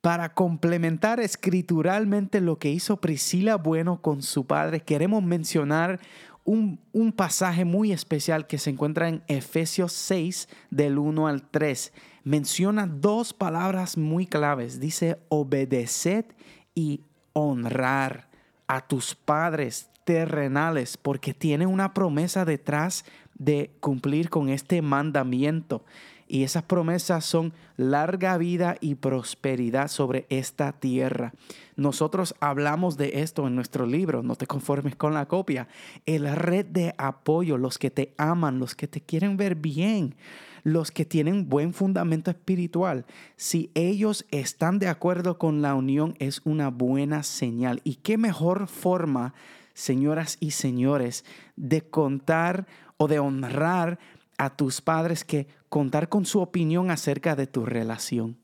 Para 0.00 0.34
complementar 0.34 1.20
escrituralmente 1.20 2.40
lo 2.40 2.58
que 2.58 2.70
hizo 2.70 3.00
Priscila 3.00 3.56
Bueno 3.56 4.00
con 4.02 4.22
su 4.22 4.46
padre, 4.46 4.80
queremos 4.80 5.22
mencionar 5.22 6.00
un, 6.44 6.80
un 6.92 7.12
pasaje 7.12 7.64
muy 7.64 7.92
especial 7.92 8.46
que 8.46 8.58
se 8.58 8.70
encuentra 8.70 9.08
en 9.08 9.22
Efesios 9.28 9.92
6 9.92 10.48
del 10.70 10.98
1 10.98 11.28
al 11.28 11.42
3. 11.42 11.92
Menciona 12.24 12.86
dos 12.86 13.32
palabras 13.32 13.96
muy 13.96 14.26
claves. 14.26 14.80
Dice 14.80 15.18
obedeced 15.28 16.26
y 16.74 17.02
honrar 17.32 18.28
a 18.66 18.86
tus 18.86 19.14
padres 19.14 19.90
terrenales 20.04 20.96
porque 20.96 21.34
tiene 21.34 21.66
una 21.66 21.94
promesa 21.94 22.44
detrás 22.44 23.04
de 23.34 23.70
cumplir 23.80 24.30
con 24.30 24.48
este 24.48 24.82
mandamiento. 24.82 25.84
Y 26.28 26.44
esas 26.44 26.62
promesas 26.62 27.24
son 27.24 27.54
larga 27.78 28.36
vida 28.36 28.76
y 28.80 28.96
prosperidad 28.96 29.88
sobre 29.88 30.26
esta 30.28 30.72
tierra. 30.72 31.32
Nosotros 31.74 32.34
hablamos 32.38 32.98
de 32.98 33.22
esto 33.22 33.46
en 33.46 33.54
nuestro 33.54 33.86
libro, 33.86 34.22
no 34.22 34.36
te 34.36 34.46
conformes 34.46 34.94
con 34.94 35.14
la 35.14 35.26
copia. 35.26 35.68
El 36.04 36.30
red 36.36 36.66
de 36.66 36.94
apoyo, 36.98 37.56
los 37.56 37.78
que 37.78 37.90
te 37.90 38.14
aman, 38.18 38.58
los 38.58 38.74
que 38.74 38.88
te 38.88 39.00
quieren 39.00 39.38
ver 39.38 39.54
bien, 39.54 40.16
los 40.64 40.90
que 40.90 41.06
tienen 41.06 41.48
buen 41.48 41.72
fundamento 41.72 42.30
espiritual, 42.30 43.06
si 43.36 43.70
ellos 43.74 44.26
están 44.30 44.78
de 44.78 44.88
acuerdo 44.88 45.38
con 45.38 45.62
la 45.62 45.74
unión, 45.74 46.14
es 46.18 46.42
una 46.44 46.68
buena 46.68 47.22
señal. 47.22 47.80
¿Y 47.84 47.96
qué 47.96 48.18
mejor 48.18 48.66
forma, 48.66 49.32
señoras 49.72 50.36
y 50.40 50.50
señores, 50.50 51.24
de 51.56 51.82
contar 51.82 52.66
o 52.98 53.08
de 53.08 53.18
honrar 53.18 53.98
a 54.36 54.50
tus 54.50 54.80
padres 54.80 55.24
que 55.24 55.48
contar 55.68 56.08
con 56.08 56.24
su 56.24 56.40
opinión 56.40 56.90
acerca 56.90 57.36
de 57.36 57.46
tu 57.46 57.64
relación? 57.64 58.38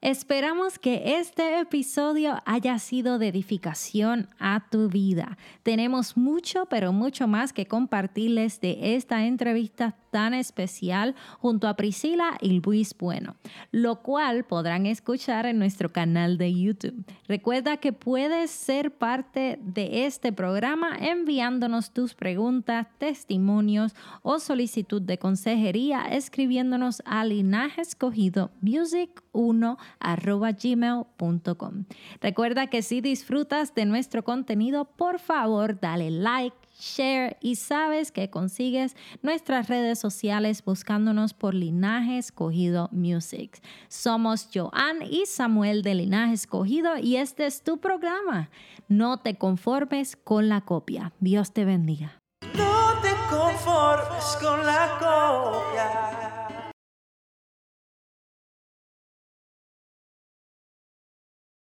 Esperamos 0.00 0.78
que 0.78 1.18
este 1.18 1.58
episodio 1.58 2.38
haya 2.46 2.78
sido 2.78 3.18
de 3.18 3.26
edificación 3.26 4.28
a 4.38 4.68
tu 4.70 4.88
vida. 4.88 5.36
Tenemos 5.64 6.16
mucho, 6.16 6.66
pero 6.66 6.92
mucho 6.92 7.26
más 7.26 7.52
que 7.52 7.66
compartirles 7.66 8.60
de 8.60 8.94
esta 8.94 9.26
entrevista 9.26 9.96
tan 10.10 10.34
especial 10.34 11.14
junto 11.38 11.68
a 11.68 11.74
Priscila 11.74 12.38
y 12.40 12.60
Luis 12.60 12.94
Bueno, 12.98 13.36
lo 13.70 14.02
cual 14.02 14.44
podrán 14.44 14.86
escuchar 14.86 15.46
en 15.46 15.58
nuestro 15.58 15.92
canal 15.92 16.38
de 16.38 16.54
YouTube. 16.54 17.04
Recuerda 17.26 17.76
que 17.78 17.92
puedes 17.92 18.50
ser 18.50 18.90
parte 18.90 19.58
de 19.62 20.06
este 20.06 20.32
programa 20.32 20.96
enviándonos 20.98 21.92
tus 21.92 22.14
preguntas, 22.14 22.86
testimonios 22.98 23.94
o 24.22 24.38
solicitud 24.38 25.02
de 25.02 25.18
consejería 25.18 26.02
escribiéndonos 26.10 27.02
a 27.04 27.24
linaje 27.24 27.80
escogido 27.80 28.50
music 28.60 29.22
1 29.32 29.78
arroba 30.00 30.52
gmail.com. 30.52 31.84
Recuerda 32.20 32.66
que 32.68 32.82
si 32.82 33.00
disfrutas 33.00 33.74
de 33.74 33.84
nuestro 33.86 34.24
contenido, 34.24 34.84
por 34.84 35.18
favor 35.18 35.80
dale 35.80 36.10
like, 36.10 36.56
share 36.78 37.36
y 37.40 37.56
sabes 37.56 38.12
que 38.12 38.30
consigues 38.30 38.96
nuestras 39.22 39.68
redes 39.68 39.98
sociales 39.98 40.64
buscándonos 40.64 41.34
por 41.34 41.54
Linaje 41.54 42.18
Escogido 42.18 42.88
Music. 42.92 43.60
Somos 43.88 44.48
Joan 44.52 45.02
y 45.02 45.26
Samuel 45.26 45.82
de 45.82 45.94
Linaje 45.94 46.34
Escogido 46.34 46.96
y 46.96 47.16
este 47.16 47.46
es 47.46 47.62
tu 47.62 47.78
programa. 47.78 48.50
No 48.88 49.18
te 49.18 49.36
conformes 49.36 50.16
con 50.16 50.48
la 50.48 50.62
copia. 50.62 51.12
Dios 51.20 51.52
te 51.52 51.64
bendiga. 51.64 52.20
No 52.54 52.94
te 53.02 53.10
conformes 53.28 54.38
con 54.40 54.64
la 54.64 54.98
copia. 54.98 56.17